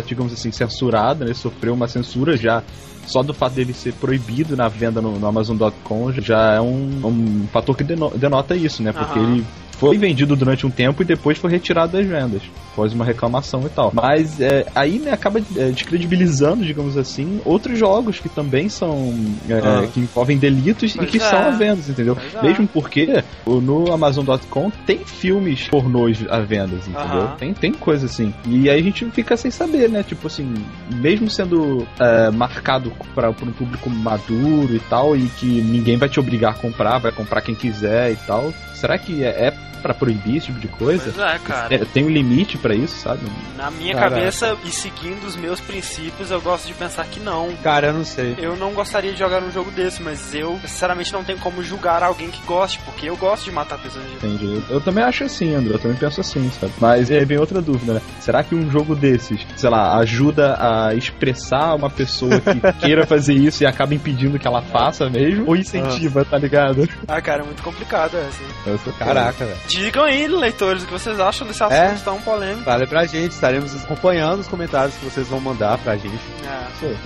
digamos 0.06 0.34
assim, 0.34 0.52
censurado, 0.52 1.24
né, 1.24 1.34
sofreu 1.34 1.74
uma 1.74 1.88
censura 1.88 2.36
já 2.36 2.62
só 3.06 3.24
do 3.24 3.34
fato 3.34 3.54
dele 3.54 3.74
ser 3.74 3.94
proibido 3.94 4.58
na 4.58 4.68
venda 4.68 5.02
no, 5.02 5.18
no 5.18 5.26
Amazon.com 5.26 6.12
já 6.12 6.56
é 6.56 6.62
um, 6.62 7.08
um 7.08 7.48
fator 7.48 7.76
que 7.76 7.84
denota 7.84 8.54
isso, 8.54 8.84
né? 8.84 8.92
Porque 8.92 9.18
uhum. 9.18 9.36
ele 9.36 9.46
foi 9.78 9.98
vendido 9.98 10.36
durante 10.36 10.66
um 10.66 10.70
tempo 10.70 11.02
e 11.02 11.06
depois 11.06 11.38
foi 11.38 11.52
retirado 11.52 11.94
das 11.94 12.06
vendas, 12.06 12.42
após 12.74 12.94
uma 12.94 13.06
reclamação 13.06 13.62
e 13.66 13.70
tal. 13.70 13.92
Mas 13.94 14.40
é, 14.42 14.66
aí 14.74 15.00
né, 15.00 15.12
acaba 15.12 15.40
é, 15.40 15.70
descredibilizando, 15.70 16.66
digamos 16.66 16.98
assim, 16.98 17.42
outros 17.46 17.78
jogos 17.78 18.20
que 18.20 18.30
também 18.30 18.70
são 18.70 19.14
é, 19.50 19.54
ah. 19.54 19.88
que 19.92 20.00
envolvem 20.00 20.38
delitos 20.38 20.94
pois 20.94 21.08
e 21.08 21.12
que 21.12 21.18
é. 21.18 21.30
são 21.30 21.40
à 21.40 21.52
venda, 21.52 21.82
entendeu? 21.88 22.18
É. 22.36 22.42
Mesmo 22.42 22.68
porque 22.68 23.24
no 23.46 23.92
Amazon.com 23.92 24.72
tem 24.86 25.00
filmes 25.00 25.68
pornôs 25.70 26.26
à 26.30 26.40
venda, 26.40 26.76
entendeu? 26.76 27.28
Tem, 27.38 27.54
tem 27.54 27.74
coisa 27.74 28.06
assim. 28.06 28.34
E 28.46 28.70
aí 28.70 28.80
a 28.80 28.84
gente 28.84 29.06
fica 29.12 29.38
sem 29.38 29.52
saber, 29.52 29.90
né? 29.90 30.04
Tipo 30.04 30.28
assim, 30.28 30.54
mesmo 30.96 31.30
sendo 31.30 31.88
é, 32.00 32.32
marcado 32.32 32.92
para 33.14 33.30
um 33.30 33.34
público 33.34 33.90
maduro 33.90 34.76
e 34.76 34.80
tal, 34.80 35.16
e 35.16 35.28
que 35.28 35.46
ninguém 35.46 35.98
vai 35.98 36.10
te 36.10 36.20
obrigar 36.20 36.52
a 36.52 36.56
comprar, 36.56 36.98
vai 37.00 37.12
comprar 37.12 37.42
quem 37.42 37.56
quiser 37.56 38.12
e 38.12 38.16
tal. 38.16 38.52
Será 38.78 38.98
que 38.98 39.24
é, 39.24 39.48
é 39.48 39.52
para 39.88 39.94
proibir 39.94 40.38
esse 40.38 40.48
tipo 40.48 40.60
de 40.60 40.68
coisa. 40.68 41.12
Pois 41.14 41.18
é, 41.18 41.40
cara. 41.40 41.86
Tem 41.94 42.04
um 42.04 42.10
limite 42.10 42.58
para 42.58 42.76
isso, 42.76 42.98
sabe? 42.98 43.22
Na 43.56 43.72
minha 43.72 43.94
Caraca. 43.94 44.16
cabeça 44.16 44.58
e 44.66 44.72
seguindo 44.72 45.26
os 45.26 45.36
meus 45.36 45.60
princípios, 45.60 46.32
eu 46.32 46.42
gosto 46.42 46.68
de 46.68 46.74
pensar 46.74 47.06
que 47.06 47.20
não. 47.20 47.54
Cara, 47.64 47.88
eu 47.88 47.94
não 47.94 48.04
sei. 48.04 48.36
Eu 48.38 48.56
não 48.56 48.74
gostaria 48.74 49.14
de 49.14 49.20
jogar 49.20 49.42
um 49.42 49.52
jogo 49.52 49.72
desse, 49.72 50.02
mas 50.02 50.34
eu, 50.34 50.60
sinceramente, 50.62 51.14
não 51.14 51.24
tenho 51.24 51.40
como 51.40 51.64
julgar 51.64 52.04
alguém 52.04 52.30
que 52.30 52.42
goste, 52.46 52.80
porque 52.80 53.10
eu 53.10 53.16
gosto 53.16 53.46
de 53.46 53.52
matar 53.52 53.78
pessoas. 53.78 54.06
Entendi. 54.12 54.62
Eu 54.70 54.82
também 54.82 55.04
acho 55.04 55.24
assim, 55.24 55.54
André. 55.54 55.76
Eu 55.76 55.80
também 55.80 55.98
penso 55.98 56.22
assim, 56.22 56.50
sabe? 56.60 56.74
Mas 56.80 57.10
aí 57.12 57.24
vem 57.26 57.38
outra 57.38 57.62
dúvida, 57.62 57.94
né? 57.94 58.02
Será 58.20 58.44
que 58.44 58.56
um 58.56 58.70
jogo 58.70 58.96
desses, 58.96 59.46
sei 59.56 59.70
lá, 59.70 59.98
ajuda 59.98 60.58
a 60.60 60.94
expressar 60.96 61.76
uma 61.76 61.90
pessoa 61.90 62.40
que 62.40 62.60
queira 62.86 63.06
fazer 63.06 63.34
isso 63.34 63.64
e 63.64 63.66
acaba 63.66 63.94
impedindo 63.94 64.40
que 64.40 64.48
ela 64.48 64.62
faça 64.62 65.10
mesmo? 65.10 65.46
Ou 65.48 65.56
incentiva, 65.56 66.22
ah. 66.22 66.26
tá 66.26 66.38
ligado? 66.38 66.88
Ah, 67.08 67.22
cara, 67.22 67.44
é 67.44 67.46
muito 67.46 67.64
complicado 67.64 68.18
essa. 68.18 68.67
Caraca, 68.98 69.46
velho. 69.46 69.60
Digam 69.68 70.04
aí, 70.04 70.28
leitores, 70.28 70.84
o 70.84 70.86
que 70.86 70.94
vocês 70.94 71.20
acham 71.20 71.48
desse 71.48 71.64
assunto 71.64 71.74
é, 71.74 71.96
tão 72.04 72.22
polêmico. 72.22 72.64
Vale 72.64 72.88
pra 72.88 73.06
gente, 73.06 73.32
estaremos 73.32 73.76
acompanhando 73.84 74.42
os 74.42 74.48
comentários 74.48 74.96
que 74.96 75.06
vocês 75.06 75.28
vão 75.28 75.40
mandar 75.40 75.78
pra 75.80 75.96
gente. 75.96 76.20
É. 76.46 76.68
Isso 76.76 76.86
aí. 76.86 76.98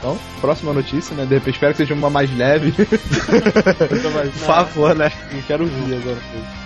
Então, 0.00 0.18
próxima 0.40 0.72
notícia, 0.72 1.14
né? 1.14 1.26
De 1.26 1.34
repente, 1.34 1.56
espero 1.56 1.72
que 1.72 1.78
seja 1.78 1.92
uma 1.92 2.08
mais 2.08 2.34
leve. 2.34 2.72
Por 2.72 4.30
favor, 4.46 4.94
né? 4.94 5.12
Não 5.30 5.42
quero 5.42 5.64
ouvir 5.64 5.96
agora. 5.96 6.16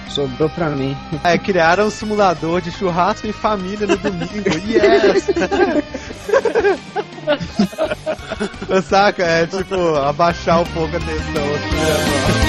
Sobrou 0.08 0.48
pra 0.48 0.70
mim. 0.70 0.96
É, 1.24 1.36
criaram 1.36 1.86
um 1.86 1.90
simulador 1.90 2.60
de 2.60 2.70
churrasco 2.70 3.26
em 3.26 3.32
família 3.32 3.88
no 3.88 3.96
domingo. 3.96 4.48
Yes! 4.68 5.26
Saca? 8.88 9.24
É 9.24 9.46
tipo, 9.46 9.96
abaixar 9.96 10.60
um 10.60 10.66
pouco 10.66 10.96
a 10.96 11.00
tensão. 11.00 11.44
Assim, 11.54 11.74
né, 11.74 12.43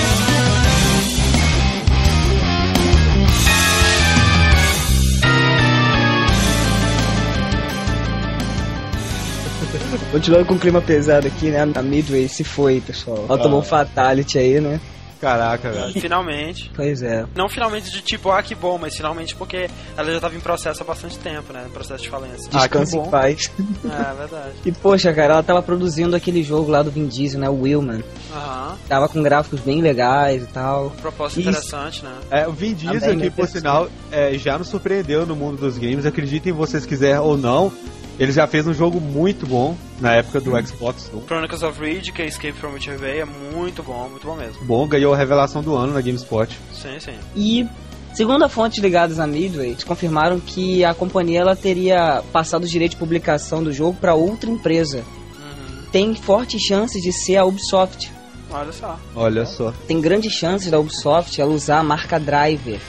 Continuando 10.11 10.45
com 10.45 10.53
o 10.53 10.59
clima 10.59 10.81
pesado 10.81 11.27
aqui, 11.27 11.47
né? 11.47 11.61
A 11.61 11.81
Midway 11.81 12.27
se 12.27 12.43
foi, 12.43 12.81
pessoal. 12.81 13.25
Ela 13.27 13.39
ah. 13.39 13.41
tomou 13.41 13.59
um 13.59 13.63
fatality 13.63 14.37
aí, 14.37 14.61
né? 14.61 14.79
Caraca, 15.19 15.71
velho. 15.71 15.93
Finalmente. 15.93 16.71
Pois 16.75 17.01
é. 17.01 17.25
Não 17.35 17.49
finalmente 17.49 17.89
de 17.89 18.01
tipo, 18.01 18.29
ah, 18.29 18.43
que 18.43 18.53
bom, 18.53 18.77
mas 18.77 18.95
finalmente 18.95 19.35
porque 19.35 19.67
ela 19.97 20.11
já 20.11 20.19
tava 20.19 20.35
em 20.35 20.39
processo 20.39 20.83
há 20.83 20.85
bastante 20.85 21.17
tempo, 21.17 21.51
né? 21.51 21.65
Processo 21.73 22.03
de 22.03 22.09
falência. 22.09 22.49
Descanse 22.49 22.97
ah, 22.97 23.01
em 23.01 23.09
paz. 23.09 23.51
É, 23.85 24.13
verdade. 24.13 24.53
E 24.65 24.71
poxa, 24.71 25.13
cara, 25.13 25.33
ela 25.33 25.43
tava 25.43 25.61
produzindo 25.61 26.15
aquele 26.15 26.43
jogo 26.43 26.69
lá 26.69 26.81
do 26.81 26.91
Vin 26.91 27.07
Diesel, 27.07 27.39
né? 27.39 27.49
O 27.49 27.61
Willman. 27.61 28.03
Aham. 28.33 28.77
Tava 28.87 29.07
com 29.07 29.21
gráficos 29.23 29.59
bem 29.61 29.81
legais 29.81 30.43
e 30.43 30.47
tal. 30.47 30.87
Um 30.87 31.01
propósito 31.01 31.41
interessante, 31.41 32.03
né? 32.03 32.11
É, 32.29 32.47
o 32.47 32.51
Vin 32.51 32.73
Diesel 32.73 33.13
aqui, 33.13 33.29
por 33.29 33.47
sinal, 33.47 33.89
é, 34.11 34.37
já 34.37 34.57
nos 34.57 34.67
surpreendeu 34.67 35.25
no 35.25 35.35
mundo 35.35 35.59
dos 35.59 35.77
games. 35.77 36.05
Acreditem 36.05 36.51
vocês 36.51 36.85
quiser 36.85 37.19
ou 37.19 37.37
não, 37.37 37.71
ele 38.19 38.31
já 38.31 38.47
fez 38.47 38.65
um 38.67 38.73
jogo 38.73 38.99
muito 38.99 39.45
bom 39.45 39.75
na 39.99 40.13
época 40.13 40.39
do 40.39 40.51
Xbox 40.65 41.09
One. 41.11 41.23
Chronicles 41.25 41.63
of 41.63 41.79
Ridge, 41.79 42.11
que 42.11 42.21
é 42.21 42.27
Escape 42.27 42.53
from 42.53 42.69
Witcher 42.69 42.99
Bay, 42.99 43.19
é 43.19 43.25
muito 43.25 43.83
bom, 43.83 44.09
muito 44.09 44.25
bom 44.25 44.35
mesmo. 44.35 44.63
Bom, 44.65 44.87
ganhou 44.87 45.13
a 45.13 45.17
revelação 45.17 45.61
do 45.61 45.75
ano 45.75 45.93
na 45.93 46.01
GameSpot. 46.01 46.49
Sim, 46.73 46.99
sim. 46.99 47.15
E 47.35 47.67
Segundo 48.15 48.45
a 48.45 48.49
fontes 48.49 48.81
ligadas 48.81 49.19
à 49.19 49.27
Midway, 49.27 49.71
eles 49.71 49.83
confirmaram 49.83 50.39
que 50.39 50.85
a 50.85 50.93
companhia 50.93 51.41
ela 51.41 51.53
teria 51.53 52.23
passado 52.31 52.63
o 52.63 52.67
direito 52.67 52.91
de 52.91 52.97
publicação 52.97 53.61
do 53.61 53.73
jogo 53.73 53.97
para 53.99 54.15
outra 54.15 54.49
empresa. 54.49 54.99
Uhum. 55.37 55.83
Tem 55.91 56.15
fortes 56.15 56.61
chances 56.61 57.01
de 57.01 57.11
ser 57.11 57.35
a 57.35 57.43
Ubisoft. 57.43 58.09
Olha 58.49 58.71
só. 58.71 58.97
Olha 59.13 59.45
só. 59.45 59.73
Tem 59.85 59.99
grandes 59.99 60.31
chances 60.31 60.71
da 60.71 60.79
Ubisoft 60.79 61.41
ela 61.41 61.51
usar 61.51 61.79
a 61.79 61.83
marca 61.83 62.17
Driver 62.17 62.79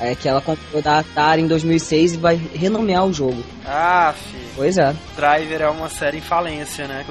é 0.00 0.14
que 0.14 0.28
ela 0.28 0.40
comprou 0.40 0.82
da 0.82 0.98
Atari 0.98 1.42
em 1.42 1.46
2006 1.46 2.14
e 2.14 2.16
vai 2.16 2.40
renomear 2.54 3.04
o 3.06 3.12
jogo. 3.12 3.42
Ah, 3.66 4.14
fi. 4.16 4.36
Pois 4.56 4.78
é. 4.78 4.94
Driver 5.16 5.62
é 5.62 5.68
uma 5.68 5.88
série 5.88 6.18
em 6.18 6.20
falência, 6.20 6.86
né? 6.86 7.04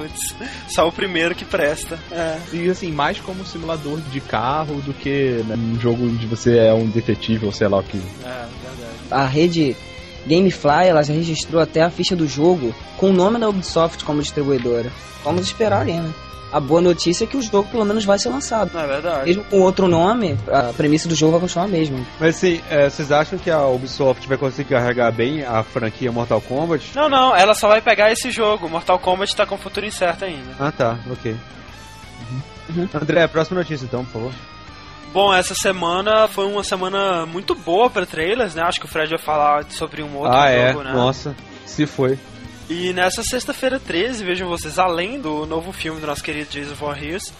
Só 0.68 0.88
o 0.88 0.92
primeiro 0.92 1.34
que 1.34 1.44
presta. 1.44 1.98
É. 2.10 2.38
E 2.52 2.70
assim, 2.70 2.90
mais 2.90 3.20
como 3.20 3.44
simulador 3.44 4.00
de 4.00 4.20
carro 4.20 4.80
do 4.80 4.94
que 4.94 5.44
né, 5.46 5.56
um 5.56 5.78
jogo 5.78 6.04
onde 6.04 6.26
você 6.26 6.58
é 6.58 6.72
um 6.72 6.86
detetive 6.86 7.46
ou 7.46 7.52
sei 7.52 7.68
lá 7.68 7.78
o 7.78 7.82
que. 7.82 7.98
É, 7.98 8.46
verdade. 8.62 8.94
A 9.10 9.26
rede 9.26 9.76
Gamefly 10.26 10.88
ela 10.88 11.02
já 11.02 11.12
registrou 11.12 11.60
até 11.60 11.82
a 11.82 11.90
ficha 11.90 12.16
do 12.16 12.26
jogo 12.26 12.74
com 12.96 13.10
o 13.10 13.12
nome 13.12 13.38
da 13.38 13.48
Ubisoft 13.48 14.04
como 14.04 14.22
distribuidora. 14.22 14.90
Vamos 15.22 15.46
esperar 15.46 15.82
aí, 15.82 15.92
né? 15.92 16.12
A 16.54 16.60
boa 16.60 16.80
notícia 16.80 17.24
é 17.24 17.26
que 17.26 17.36
o 17.36 17.42
jogo 17.42 17.68
pelo 17.68 17.84
menos 17.84 18.04
vai 18.04 18.16
ser 18.16 18.28
lançado. 18.28 18.78
É 18.78 18.86
verdade. 18.86 19.26
Mesmo 19.26 19.42
com 19.42 19.60
outro 19.60 19.88
nome, 19.88 20.38
a 20.46 20.72
premissa 20.72 21.08
do 21.08 21.14
jogo 21.16 21.32
vai 21.32 21.40
continuar 21.40 21.64
a 21.64 21.68
mesma. 21.68 21.98
Mas 22.20 22.36
assim, 22.36 22.60
é, 22.70 22.88
vocês 22.88 23.10
acham 23.10 23.36
que 23.36 23.50
a 23.50 23.66
Ubisoft 23.66 24.28
vai 24.28 24.38
conseguir 24.38 24.70
carregar 24.70 25.10
bem 25.10 25.42
a 25.42 25.64
franquia 25.64 26.12
Mortal 26.12 26.40
Kombat? 26.40 26.94
Não, 26.94 27.08
não, 27.08 27.34
ela 27.34 27.54
só 27.54 27.66
vai 27.66 27.80
pegar 27.80 28.12
esse 28.12 28.30
jogo. 28.30 28.68
Mortal 28.68 29.00
Kombat 29.00 29.34
tá 29.34 29.44
com 29.44 29.56
o 29.56 29.58
futuro 29.58 29.84
incerto 29.84 30.26
ainda. 30.26 30.54
Ah, 30.60 30.70
tá, 30.70 30.96
ok. 31.10 31.32
Uhum. 31.32 32.42
Uhum. 32.76 32.88
André, 32.94 33.26
próxima 33.26 33.58
notícia 33.58 33.84
então, 33.84 34.04
por 34.04 34.12
favor. 34.12 34.32
Bom, 35.12 35.34
essa 35.34 35.56
semana 35.56 36.28
foi 36.28 36.46
uma 36.46 36.62
semana 36.62 37.26
muito 37.26 37.56
boa 37.56 37.90
para 37.90 38.06
trailers, 38.06 38.54
né? 38.54 38.62
Acho 38.62 38.78
que 38.78 38.86
o 38.86 38.88
Fred 38.88 39.10
vai 39.10 39.18
falar 39.18 39.64
sobre 39.70 40.04
um 40.04 40.16
outro 40.16 40.32
ah, 40.32 40.68
jogo, 40.68 40.82
é? 40.82 40.84
né? 40.84 40.92
Nossa, 40.92 41.34
se 41.66 41.84
foi. 41.84 42.16
E 42.68 42.94
nessa 42.94 43.22
sexta-feira 43.22 43.78
13, 43.78 44.24
vejam 44.24 44.48
vocês, 44.48 44.78
além 44.78 45.20
do 45.20 45.44
novo 45.44 45.70
filme 45.70 46.00
do 46.00 46.06
nosso 46.06 46.24
querido 46.24 46.50
Jason 46.50 46.74
Voorhees, 46.74 47.32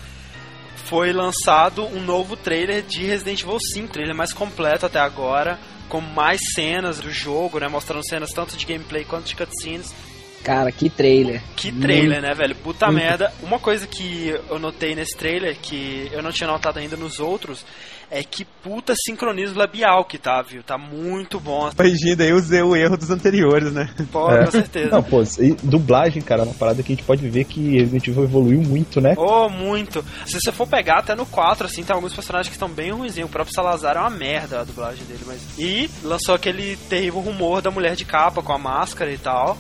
foi 0.85 1.13
lançado 1.13 1.87
um 1.87 2.03
novo 2.03 2.37
trailer 2.37 2.83
de 2.83 3.07
Resident 3.07 3.41
Evil 3.43 3.59
5, 3.59 3.93
trailer 3.93 4.15
mais 4.15 4.35
completo 4.35 4.85
até 4.85 4.99
agora, 5.01 5.59
com 5.89 6.01
mais 6.01 6.41
cenas 6.55 6.99
do 6.99 7.11
jogo, 7.11 7.59
né, 7.59 7.69
mostrando 7.69 8.07
cenas 8.07 8.31
tanto 8.31 8.55
de 8.57 8.67
gameplay 8.67 9.05
quanto 9.05 9.27
de 9.27 9.35
cutscenes. 9.35 9.95
Cara, 10.43 10.71
que 10.71 10.91
trailer. 10.91 11.43
Que 11.57 11.73
trailer, 11.73 12.21
né, 12.21 12.35
velho? 12.35 12.55
Puta 12.57 12.91
merda. 12.93 13.33
Uma 13.43 13.59
coisa 13.59 13.87
que 13.87 14.29
eu 14.51 14.59
notei 14.59 14.95
nesse 14.95 15.17
trailer, 15.17 15.57
que 15.57 16.11
eu 16.13 16.23
não 16.23 16.31
tinha 16.31 16.47
notado 16.47 16.79
ainda 16.79 16.99
nos 16.99 17.19
outros, 17.19 17.65
é 18.11 18.23
que 18.23 18.45
puta 18.45 18.95
sincronismo 18.97 19.59
labial 19.59 20.05
que 20.05 20.19
tá, 20.19 20.43
viu? 20.43 20.63
Tá 20.63 20.79
muito 20.79 21.41
bom. 21.41 21.71
Corrigindo 21.77 22.23
aí 22.23 22.33
usei 22.33 22.63
o 22.63 22.75
erro 22.75 22.97
dos 22.97 23.11
anteriores, 23.11 23.73
né? 23.73 23.89
Pô, 24.11 24.31
é. 24.31 24.45
com 24.45 24.51
certeza. 24.51 24.91
Não, 24.91 25.03
pô, 25.03 25.23
dublagem, 25.63 26.23
cara, 26.23 26.43
é 26.43 26.45
uma 26.45 26.55
parada 26.55 26.83
que 26.83 26.93
a 26.93 26.95
gente 26.95 27.05
pode 27.05 27.29
ver 27.29 27.45
que 27.45 27.79
Resident 27.79 28.09
Evil 28.09 28.25
evoluiu 28.25 28.63
muito, 28.63 29.01
né? 29.01 29.15
Oh, 29.17 29.49
muito. 29.49 30.05
Se 30.27 30.41
você 30.41 30.53
for 30.53 30.67
pegar 30.67 30.99
até 30.99 31.15
no 31.15 31.27
4, 31.27 31.67
assim, 31.67 31.83
tem 31.83 31.95
alguns 31.95 32.15
personagens 32.15 32.49
que 32.49 32.55
estão 32.55 32.69
bem 32.69 32.93
ruinzinhos. 32.93 33.29
O 33.29 33.33
próprio 33.33 33.55
Salazar 33.55 33.97
é 33.97 34.01
uma 34.01 34.11
merda 34.11 34.61
a 34.61 34.65
dublagem 34.65 35.05
dele, 35.05 35.23
mas. 35.27 35.41
E 35.59 35.91
lançou 36.03 36.35
aquele 36.35 36.77
terrível 36.89 37.21
rumor 37.21 37.61
da 37.61 37.71
mulher 37.71 37.97
de 37.97 38.05
capa 38.05 38.43
com 38.43 38.53
a 38.53 38.59
máscara 38.59 39.13
e 39.13 39.19
tal 39.19 39.57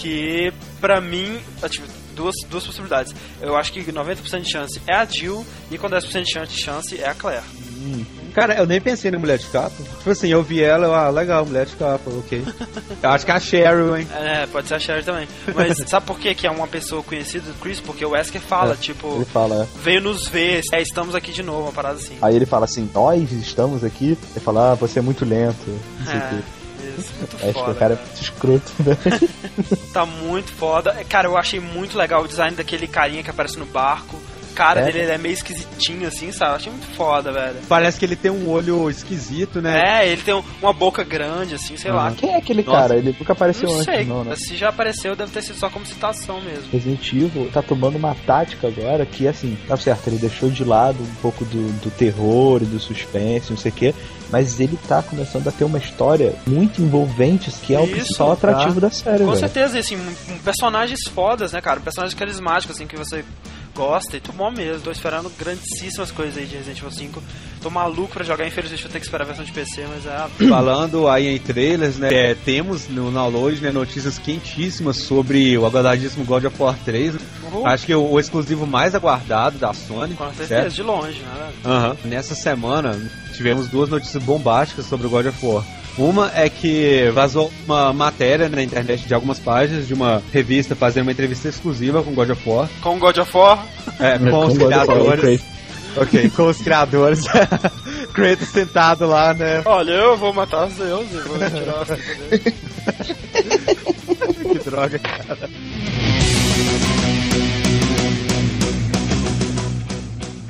que 0.00 0.50
pra 0.80 0.98
mim, 0.98 1.38
tipo, 1.68 1.86
duas, 2.14 2.34
duas 2.48 2.66
possibilidades. 2.66 3.14
Eu 3.40 3.56
acho 3.56 3.72
que 3.72 3.80
90% 3.82 4.40
de 4.40 4.50
chance 4.50 4.80
é 4.86 4.94
a 4.94 5.04
Jill 5.04 5.44
e 5.70 5.78
com 5.78 5.88
10% 5.88 6.46
de 6.46 6.56
chance 6.56 7.00
é 7.00 7.08
a 7.08 7.14
Claire. 7.14 7.44
Cara, 8.30 8.54
eu 8.54 8.66
nem 8.66 8.80
pensei 8.80 9.10
na 9.10 9.18
mulher 9.18 9.38
de 9.38 9.46
capa. 9.46 9.70
Tipo 9.98 10.10
assim, 10.10 10.28
eu 10.28 10.42
vi 10.42 10.62
ela, 10.62 10.86
eu, 10.86 10.94
ah, 10.94 11.08
legal, 11.10 11.44
mulher 11.44 11.66
de 11.66 11.76
capa, 11.76 12.10
ok. 12.10 12.44
eu 13.02 13.10
acho 13.10 13.24
que 13.24 13.30
é 13.30 13.34
a 13.34 13.40
Cheryl, 13.40 13.96
hein? 13.96 14.08
É, 14.14 14.46
pode 14.46 14.68
ser 14.68 14.74
a 14.74 14.78
Cheryl 14.78 15.04
também. 15.04 15.28
Mas 15.54 15.78
sabe 15.88 16.06
por 16.06 16.18
que, 16.18 16.34
que 16.34 16.46
é 16.46 16.50
uma 16.50 16.66
pessoa 16.66 17.02
conhecida 17.02 17.46
do 17.46 17.58
Chris? 17.60 17.80
Porque 17.80 18.04
o 18.04 18.10
Wesker 18.10 18.40
fala, 18.40 18.74
é, 18.74 18.76
tipo, 18.76 19.16
ele 19.16 19.24
fala, 19.24 19.62
é. 19.62 19.78
veio 19.80 20.00
nos 20.00 20.28
ver, 20.28 20.62
é, 20.72 20.80
estamos 20.80 21.14
aqui 21.14 21.32
de 21.32 21.42
novo, 21.42 21.62
uma 21.62 21.72
parada 21.72 21.96
assim. 21.96 22.16
Aí 22.22 22.34
ele 22.34 22.46
fala 22.46 22.64
assim, 22.64 22.88
nós 22.94 23.30
estamos 23.32 23.84
aqui. 23.84 24.16
Ele 24.32 24.40
fala, 24.40 24.72
ah, 24.72 24.74
você 24.74 24.98
é 24.98 25.02
muito 25.02 25.24
lento. 25.24 25.78
Não 25.98 26.06
sei 26.06 26.16
é. 26.16 26.32
muito 26.32 26.60
Acho 27.34 27.46
que 27.46 27.52
foda. 27.52 27.72
o 27.72 27.74
cara 27.74 27.94
é 27.94 27.96
muito 27.96 28.22
escroto, 28.22 28.72
velho. 28.78 29.30
Tá 29.92 30.06
muito 30.06 30.52
foda. 30.52 30.96
É, 30.98 31.04
Cara, 31.04 31.28
eu 31.28 31.36
achei 31.36 31.60
muito 31.60 31.96
legal 31.96 32.22
o 32.22 32.28
design 32.28 32.56
daquele 32.56 32.86
carinha 32.86 33.22
que 33.22 33.30
aparece 33.30 33.58
no 33.58 33.66
barco. 33.66 34.16
O 34.50 34.54
cara 34.54 34.80
É. 34.80 34.84
dele 34.84 34.98
ele 35.00 35.12
é 35.12 35.18
meio 35.18 35.32
esquisitinho, 35.32 36.06
assim, 36.08 36.32
sabe? 36.32 36.52
Eu 36.52 36.56
achei 36.56 36.72
muito 36.72 36.86
foda, 36.96 37.32
velho. 37.32 37.56
Parece 37.68 37.98
que 37.98 38.04
ele 38.04 38.16
tem 38.16 38.30
um 38.30 38.48
olho 38.48 38.90
esquisito, 38.90 39.60
né? 39.62 40.02
É, 40.02 40.08
ele 40.08 40.20
tem 40.22 40.34
um- 40.34 40.42
uma 40.60 40.72
boca 40.72 41.02
grande, 41.02 41.54
assim, 41.54 41.76
sei 41.76 41.90
lá. 41.92 42.12
Quem 42.16 42.34
é 42.34 42.36
aquele 42.36 42.62
Nossa. 42.62 42.78
cara? 42.78 42.96
Ele 42.96 43.14
nunca 43.18 43.32
apareceu 43.32 43.68
Não 43.68 43.74
antes, 43.76 43.84
sei, 43.86 44.04
não, 44.04 44.24
né? 44.24 44.34
se 44.36 44.56
já 44.56 44.68
apareceu, 44.68 45.14
deve 45.16 45.30
ter 45.32 45.42
sido 45.42 45.56
só 45.56 45.70
como 45.70 45.86
citação 45.86 46.40
mesmo. 46.40 46.64
Resident 46.72 47.12
Evil 47.12 47.50
tá 47.52 47.62
tomando 47.62 47.96
uma 47.96 48.14
tática 48.26 48.68
agora 48.68 49.06
que, 49.06 49.26
assim, 49.26 49.56
tá 49.66 49.76
certo, 49.76 50.08
ele 50.08 50.18
deixou 50.18 50.50
de 50.50 50.64
lado 50.64 50.98
um 51.02 51.14
pouco 51.22 51.44
do, 51.44 51.68
do 51.80 51.90
terror 51.90 52.62
e 52.62 52.66
do 52.66 52.78
suspense, 52.78 53.50
não 53.50 53.56
sei 53.56 53.70
o 53.70 53.74
quê, 53.74 53.94
mas 54.30 54.60
ele 54.60 54.78
tá 54.88 55.02
começando 55.02 55.46
a 55.48 55.52
ter 55.52 55.64
uma 55.64 55.78
história 55.78 56.34
muito 56.46 56.82
envolvente, 56.82 57.50
que 57.62 57.74
é 57.74 57.78
o 57.80 57.84
Isso, 57.84 57.92
principal 57.92 58.32
atrativo 58.32 58.80
da 58.80 58.90
série, 58.90 59.18
Com 59.20 59.26
velho. 59.26 59.38
certeza, 59.38 59.76
e 59.76 59.80
assim, 59.80 59.96
um- 59.96 60.34
um 60.34 60.38
personagens 60.38 61.00
fodas, 61.14 61.52
né, 61.52 61.60
cara? 61.60 61.80
Personagens 61.80 62.18
carismáticos, 62.18 62.76
assim, 62.76 62.86
que 62.86 62.96
você 62.96 63.24
gosta 63.80 64.18
e 64.18 64.20
bom 64.34 64.50
mesmo. 64.50 64.82
Tô 64.82 64.90
esperando 64.90 65.32
grandíssimas 65.38 66.10
coisas 66.10 66.36
aí 66.36 66.44
de 66.44 66.56
Resident 66.56 66.78
Evil 66.78 66.90
5. 66.90 67.22
Tô 67.62 67.70
maluco 67.70 68.12
pra 68.12 68.24
jogar, 68.24 68.46
infelizmente 68.46 68.82
vou 68.82 68.92
ter 68.92 69.00
que 69.00 69.06
esperar 69.06 69.24
a 69.24 69.26
versão 69.26 69.44
de 69.44 69.52
PC, 69.52 69.86
mas 69.88 70.04
é. 70.04 70.28
Falando 70.48 71.08
aí 71.08 71.28
em 71.28 71.38
trailers, 71.38 71.96
né? 71.96 72.12
é, 72.12 72.34
temos 72.34 72.88
no 72.88 73.10
download 73.10 73.60
né, 73.62 73.70
notícias 73.70 74.18
quentíssimas 74.18 74.98
sobre 74.98 75.56
o 75.56 75.64
aguardadíssimo 75.64 76.26
God 76.26 76.44
of 76.44 76.62
War 76.62 76.76
3. 76.84 77.14
Uhul. 77.14 77.66
Acho 77.66 77.86
que 77.86 77.94
o, 77.94 78.02
o 78.02 78.20
exclusivo 78.20 78.66
mais 78.66 78.94
aguardado 78.94 79.58
da 79.58 79.72
Sony. 79.72 80.14
Com 80.14 80.26
certeza, 80.26 80.46
certo? 80.46 80.74
de 80.74 80.82
longe, 80.82 81.20
né? 81.20 81.52
Aham. 81.64 81.96
Nessa 82.04 82.34
semana 82.34 83.00
tivemos 83.34 83.68
duas 83.68 83.88
notícias 83.88 84.22
bombásticas 84.22 84.84
sobre 84.84 85.06
o 85.06 85.10
God 85.10 85.26
of 85.26 85.46
War. 85.46 85.64
Uma 85.98 86.30
é 86.34 86.48
que 86.48 87.10
vazou 87.12 87.52
uma 87.66 87.92
matéria 87.92 88.48
na 88.48 88.62
internet 88.62 89.06
de 89.06 89.12
algumas 89.14 89.38
páginas 89.38 89.86
de 89.86 89.92
uma 89.94 90.22
revista 90.32 90.74
fazendo 90.74 91.02
uma 91.02 91.12
entrevista 91.12 91.48
exclusiva 91.48 92.02
com 92.02 92.14
God 92.14 92.30
of 92.30 92.48
War. 92.48 92.68
Com 92.80 92.98
God 92.98 93.18
of 93.18 93.36
War, 93.36 93.66
É, 93.98 94.18
com, 94.18 94.30
Com 94.30 94.46
os 94.46 94.56
criadores. 94.58 95.42
Ok, 95.96 96.30
com 96.30 96.46
os 96.46 96.58
criadores. 96.58 97.24
Kratos 98.14 98.48
sentado 98.48 99.06
lá, 99.06 99.34
né? 99.34 99.62
olha, 99.64 99.92
eu 99.92 100.16
vou 100.16 100.32
matar 100.32 100.66
os 100.66 100.74
deuses, 100.74 101.24
vou 101.24 101.36
tirar 101.38 101.82
as 101.82 101.90
que 104.52 104.58
droga, 104.70 104.98
cara. 104.98 105.48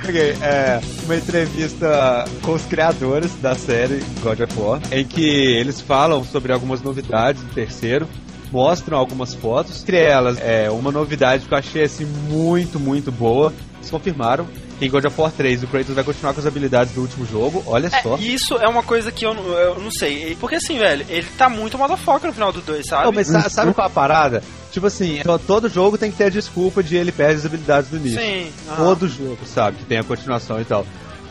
Ok, 0.02 0.36
é 0.42 0.80
uma 1.04 1.16
entrevista 1.16 2.24
com 2.42 2.52
os 2.52 2.62
criadores 2.64 3.32
da 3.36 3.54
série 3.54 4.02
God 4.22 4.40
of 4.40 4.58
War, 4.58 4.80
em 4.90 5.04
que 5.04 5.22
eles 5.24 5.80
falam 5.80 6.24
sobre 6.24 6.52
algumas 6.52 6.80
novidades 6.82 7.42
do 7.42 7.52
terceiro, 7.52 8.08
mostram 8.50 8.98
algumas 8.98 9.34
fotos, 9.34 9.82
entre 9.82 9.98
elas 9.98 10.38
é 10.40 10.70
uma 10.70 10.90
novidade 10.90 11.46
que 11.46 11.52
eu 11.54 11.58
achei 11.58 11.82
assim 11.84 12.04
muito, 12.04 12.80
muito 12.80 13.12
boa. 13.12 13.52
Eles 13.78 13.90
confirmaram 13.90 14.46
que 14.78 14.86
em 14.86 14.90
God 14.90 15.04
of 15.04 15.20
War 15.20 15.30
3 15.30 15.62
o 15.62 15.66
Kratos 15.66 15.94
vai 15.94 16.02
continuar 16.04 16.32
com 16.34 16.40
as 16.40 16.46
habilidades 16.46 16.92
do 16.94 17.02
último 17.02 17.24
jogo, 17.26 17.62
olha 17.66 17.88
só. 18.02 18.16
É, 18.16 18.20
isso 18.20 18.54
é 18.58 18.68
uma 18.68 18.82
coisa 18.82 19.12
que 19.12 19.24
eu, 19.24 19.32
não- 19.34 19.44
eu 19.52 19.78
não 19.78 19.90
sei. 19.90 20.36
Porque 20.40 20.56
assim, 20.56 20.78
velho, 20.78 21.04
ele 21.08 21.26
tá 21.38 21.48
muito 21.48 21.78
motherfucker 21.78 22.26
no 22.28 22.32
final 22.34 22.52
do 22.52 22.60
2, 22.62 22.86
sabe? 22.86 23.04
Não, 23.04 23.12
mas 23.12 23.26
sa- 23.26 23.48
sabe 23.48 23.72
qual 23.74 23.86
é 23.86 23.90
a 23.90 23.92
parada? 23.92 24.42
Tipo 24.70 24.86
assim, 24.86 25.20
to- 25.22 25.38
todo 25.46 25.68
jogo 25.68 25.98
tem 25.98 26.10
que 26.10 26.16
ter 26.16 26.24
a 26.24 26.28
desculpa 26.30 26.82
de 26.82 26.96
ele 26.96 27.10
perde 27.12 27.40
as 27.40 27.46
habilidades 27.46 27.90
do 27.90 27.96
início. 27.96 28.20
Sim. 28.20 28.52
Todo 28.76 29.08
jogo, 29.08 29.38
sabe? 29.44 29.78
Que 29.78 29.84
tem 29.84 29.98
a 29.98 30.04
continuação 30.04 30.60
e 30.60 30.64
tal. 30.64 30.86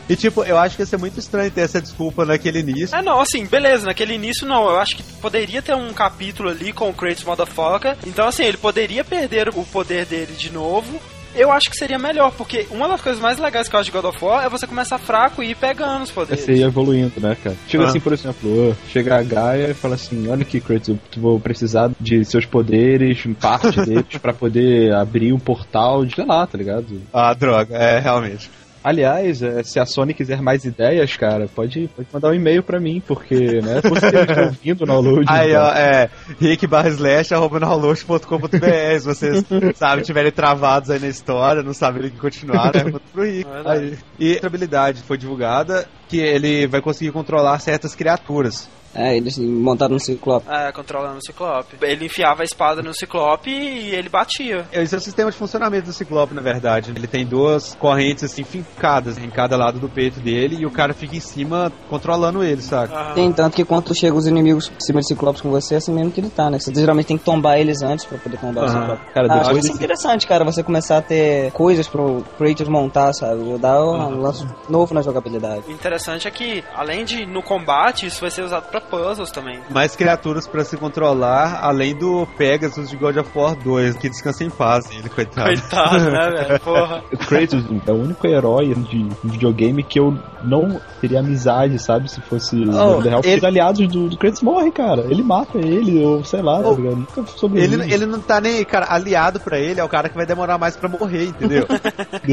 E 0.08 0.16
tipo, 0.16 0.42
eu 0.42 0.58
acho 0.58 0.74
que 0.74 0.82
ia 0.82 0.86
ser 0.86 0.96
muito 0.96 1.20
estranho 1.20 1.50
ter 1.52 1.60
essa 1.60 1.80
desculpa 1.80 2.24
naquele 2.24 2.58
início. 2.58 2.96
É, 2.96 3.00
não, 3.00 3.20
assim, 3.20 3.46
beleza, 3.46 3.86
naquele 3.86 4.14
início 4.14 4.44
não, 4.46 4.68
eu 4.68 4.76
acho 4.78 4.96
que 4.96 5.02
poderia 5.04 5.62
ter 5.62 5.74
um 5.76 5.92
capítulo 5.92 6.48
ali 6.48 6.72
com 6.72 6.90
o 6.90 6.92
Kratos 6.92 7.22
Motherfucker, 7.22 7.96
então 8.04 8.26
assim, 8.26 8.42
ele 8.42 8.56
poderia 8.56 9.04
perder 9.04 9.48
o 9.50 9.64
poder 9.64 10.04
dele 10.06 10.32
de 10.36 10.50
novo, 10.52 11.00
eu 11.34 11.50
acho 11.52 11.70
que 11.70 11.76
seria 11.76 11.98
melhor, 11.98 12.32
porque 12.32 12.66
uma 12.70 12.88
das 12.88 13.00
coisas 13.00 13.20
mais 13.20 13.38
legais 13.38 13.68
que 13.68 13.74
eu 13.74 13.80
acho 13.80 13.90
de 13.90 13.96
God 13.96 14.04
of 14.06 14.24
War 14.24 14.44
é 14.44 14.48
você 14.48 14.66
começar 14.66 14.98
fraco 14.98 15.42
e 15.42 15.50
ir 15.50 15.54
pegando 15.56 16.02
os 16.04 16.10
poderes. 16.10 16.44
Você 16.44 16.54
ia 16.54 16.66
evoluindo, 16.66 17.20
né, 17.20 17.36
cara? 17.42 17.56
Chega 17.68 17.84
Ah. 17.84 17.86
assim, 17.88 18.00
por 18.00 18.12
exemplo, 18.12 18.76
chega 18.90 19.16
a 19.18 19.22
Gaia 19.22 19.70
e 19.70 19.74
fala 19.74 19.94
assim: 19.94 20.28
Olha 20.28 20.42
aqui, 20.42 20.60
Kratos, 20.60 20.88
eu 20.88 20.98
vou 21.16 21.38
precisar 21.40 21.90
de 22.00 22.24
seus 22.24 22.44
poderes, 22.46 23.22
parte 23.40 23.80
deles, 23.84 24.18
pra 24.20 24.32
poder 24.32 24.92
abrir 24.94 25.32
um 25.32 25.38
portal 25.38 26.04
de 26.04 26.14
sei 26.14 26.24
lá, 26.26 26.46
tá 26.46 26.58
ligado? 26.58 27.00
Ah, 27.12 27.32
droga, 27.34 27.76
é, 27.76 27.98
realmente. 27.98 28.50
Aliás, 28.82 29.42
é, 29.42 29.62
se 29.62 29.78
a 29.78 29.84
Sony 29.84 30.14
quiser 30.14 30.40
mais 30.40 30.64
ideias, 30.64 31.14
cara, 31.16 31.46
pode, 31.54 31.88
pode 31.94 32.08
mandar 32.12 32.30
um 32.30 32.34
e-mail 32.34 32.62
pra 32.62 32.80
mim, 32.80 33.02
porque, 33.06 33.60
né, 33.60 33.82
por 33.82 33.90
vocês 33.90 34.12
estão 34.12 34.44
ouvindo 34.44 34.82
o 34.82 34.86
download. 34.86 35.26
Aí, 35.28 35.50
então. 35.50 35.62
ó, 35.62 35.72
é 35.72 36.10
rick 36.40 36.66
barra 36.66 36.88
slash 36.88 37.34
arroba 37.34 37.60
download.com.br 37.60 38.98
Se 38.98 39.04
vocês, 39.04 39.44
sabe, 39.74 40.02
tiverem 40.02 40.32
travados 40.32 40.90
aí 40.90 40.98
na 40.98 41.08
história, 41.08 41.62
não 41.62 41.74
sabem 41.74 42.06
o 42.06 42.10
que 42.10 42.18
continuar, 42.18 42.74
né? 42.74 42.84
Manda 42.84 43.00
pro 43.12 43.22
Rick. 43.22 43.48
É. 43.48 43.70
Aí. 43.70 43.98
E 44.18 44.32
outra 44.32 44.46
habilidade 44.46 45.02
foi 45.02 45.18
divulgada 45.18 45.86
que 46.08 46.18
ele 46.18 46.66
vai 46.66 46.80
conseguir 46.80 47.12
controlar 47.12 47.58
certas 47.58 47.94
criaturas. 47.94 48.68
É, 48.94 49.16
eles 49.16 49.38
montaram 49.38 49.94
um 49.96 49.98
ciclope. 49.98 50.46
É, 50.50 50.72
controlando 50.72 51.18
o 51.18 51.24
Ciclope. 51.24 51.76
Ele 51.82 52.06
enfiava 52.06 52.42
a 52.42 52.44
espada 52.44 52.82
no 52.82 52.92
Ciclope 52.94 53.50
e 53.50 53.94
ele 53.94 54.08
batia. 54.08 54.66
Esse 54.72 54.94
é 54.94 54.98
o 54.98 55.00
sistema 55.00 55.30
de 55.30 55.36
funcionamento 55.36 55.86
do 55.86 55.92
Ciclope, 55.92 56.34
na 56.34 56.40
verdade. 56.40 56.90
Ele 56.94 57.06
tem 57.06 57.24
duas 57.24 57.74
correntes 57.76 58.24
assim 58.24 58.42
fincadas 58.42 59.16
em 59.18 59.30
cada 59.30 59.56
lado 59.56 59.78
do 59.78 59.88
peito 59.88 60.18
dele 60.20 60.56
e 60.60 60.66
o 60.66 60.70
cara 60.70 60.92
fica 60.92 61.16
em 61.16 61.20
cima 61.20 61.72
controlando 61.88 62.42
ele, 62.42 62.60
saca? 62.62 63.14
Tem 63.14 63.32
tanto 63.32 63.54
que 63.54 63.64
quando 63.64 63.94
chega 63.94 64.16
os 64.16 64.26
inimigos 64.26 64.70
em 64.76 64.80
cima 64.84 65.00
de 65.00 65.06
ciclopes 65.08 65.40
com 65.40 65.50
você, 65.50 65.74
é 65.74 65.78
assim 65.78 65.92
mesmo 65.92 66.10
que 66.10 66.20
ele 66.20 66.30
tá, 66.30 66.50
né? 66.50 66.58
Você 66.58 66.74
geralmente 66.74 67.06
tem 67.06 67.18
que 67.18 67.24
tombar 67.24 67.58
eles 67.58 67.82
antes 67.82 68.04
pra 68.04 68.18
poder 68.18 68.38
tombar 68.38 68.64
o 68.64 68.68
ciclope. 68.68 69.02
Cara, 69.14 69.28
Ah, 69.32 69.40
acho 69.40 69.50
isso 69.52 69.60
desse- 69.62 69.72
interessante, 69.74 70.26
cara, 70.26 70.44
você 70.44 70.62
começar 70.62 70.98
a 70.98 71.02
ter 71.02 71.52
coisas 71.52 71.86
pro 71.88 72.24
Kratos 72.38 72.68
montar, 72.68 73.12
sabe? 73.12 73.56
Dar 73.58 73.80
um 73.84 74.20
lance 74.20 74.44
novo 74.68 74.92
na 74.94 75.02
jogabilidade. 75.02 75.62
O 75.68 75.70
interessante 75.72 76.26
é 76.26 76.30
que, 76.30 76.64
além 76.74 77.04
de 77.04 77.24
no 77.26 77.42
combate, 77.42 78.06
isso 78.06 78.20
vai 78.20 78.30
ser 78.30 78.42
usado 78.42 78.64
pra 78.70 78.79
puzzles 78.80 79.30
também. 79.30 79.60
Mais 79.70 79.94
criaturas 79.96 80.46
pra 80.46 80.64
se 80.64 80.76
controlar, 80.76 81.60
além 81.62 81.94
do 81.94 82.26
Pegasus 82.38 82.90
de 82.90 82.96
God 82.96 83.16
of 83.16 83.30
War 83.36 83.54
2, 83.56 83.96
que 83.96 84.08
descansa 84.08 84.44
em 84.44 84.50
paz, 84.50 84.88
ele, 84.90 85.08
coitado. 85.08 85.48
Coitado, 85.48 86.10
né, 86.10 86.30
velho? 86.48 86.60
Porra. 86.60 87.02
O 87.12 87.16
Kratos 87.18 87.64
é 87.86 87.92
o 87.92 87.94
único 87.94 88.26
herói 88.26 88.74
de 88.74 89.08
videogame 89.24 89.82
que 89.82 89.98
eu 90.00 90.16
não 90.42 90.80
teria 91.00 91.20
amizade, 91.20 91.78
sabe? 91.78 92.10
Se 92.10 92.20
fosse 92.22 92.56
na 92.56 92.86
vida 92.96 93.10
real. 93.10 93.20
Porque 93.20 93.28
ele- 93.28 93.38
os 93.38 93.44
aliados 93.44 93.88
do, 93.88 94.08
do 94.08 94.16
Kratos 94.16 94.42
morrem, 94.42 94.70
cara. 94.72 95.02
Ele 95.10 95.22
mata 95.22 95.58
ele, 95.58 96.04
ou 96.04 96.24
sei 96.24 96.42
lá, 96.42 96.62
tá 96.62 96.68
Oh, 96.68 96.74
ligado? 96.74 96.96
Nunca 96.96 97.26
sobrevive. 97.26 97.74
Ele, 97.82 97.94
ele 97.94 98.06
não 98.06 98.20
tá 98.20 98.40
nem, 98.40 98.64
cara, 98.64 98.86
aliado 98.88 99.40
pra 99.40 99.58
ele, 99.58 99.80
é 99.80 99.84
o 99.84 99.88
cara 99.88 100.08
que 100.08 100.16
vai 100.16 100.26
demorar 100.26 100.58
mais 100.58 100.76
pra 100.76 100.88
morrer, 100.88 101.24
entendeu? 101.30 101.66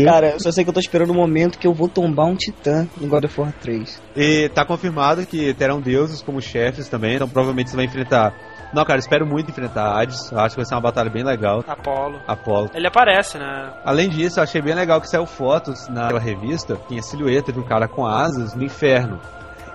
Cara, 0.06 0.32
eu 0.34 0.40
só 0.40 0.52
sei 0.52 0.64
que 0.64 0.70
eu 0.70 0.74
tô 0.74 0.80
esperando 0.80 1.10
o 1.12 1.14
momento 1.16 1.58
que 1.58 1.68
eu 1.68 1.74
vou 1.74 1.88
tombar 1.88 2.26
um 2.28 2.36
titã 2.36 2.88
no 3.00 3.08
God 3.08 3.26
of 3.26 3.40
War 3.42 3.54
3. 3.62 4.02
e 4.16 4.50
tá 4.50 4.66
confirmado 4.66 5.26
que 5.26 5.54
terão 5.54 5.80
deuses 5.82 6.22
como 6.22 6.37
chefes 6.46 6.88
também, 6.88 7.16
então 7.16 7.28
provavelmente 7.28 7.70
você 7.70 7.76
vai 7.76 7.86
enfrentar. 7.86 8.34
Não, 8.74 8.84
cara, 8.84 9.00
espero 9.00 9.26
muito 9.26 9.50
enfrentar 9.50 9.98
Hades, 9.98 10.32
acho 10.34 10.56
que 10.56 10.58
vai 10.58 10.66
ser 10.66 10.76
uma 10.76 10.82
batalha 10.82 11.10
bem 11.10 11.24
legal. 11.24 11.64
Apolo. 11.68 12.20
Apolo. 12.28 12.70
Ele 12.74 12.88
aparece, 12.88 13.38
né? 13.38 13.72
Além 13.86 14.10
disso, 14.10 14.40
eu 14.40 14.44
achei 14.44 14.62
bem 14.62 14.76
legal 14.76 15.00
que 15.00 15.10
saiu 15.10 15.26
fotos 15.26 15.88
naquela 15.88 16.20
revista, 16.20 16.78
tinha 16.88 17.00
a 17.00 17.04
silhueta 17.04 17.52
de 17.52 17.60
um 17.60 17.64
cara 17.64 17.88
com 17.88 18.06
asas 18.06 18.54
no 18.54 18.64
inferno. 18.64 19.20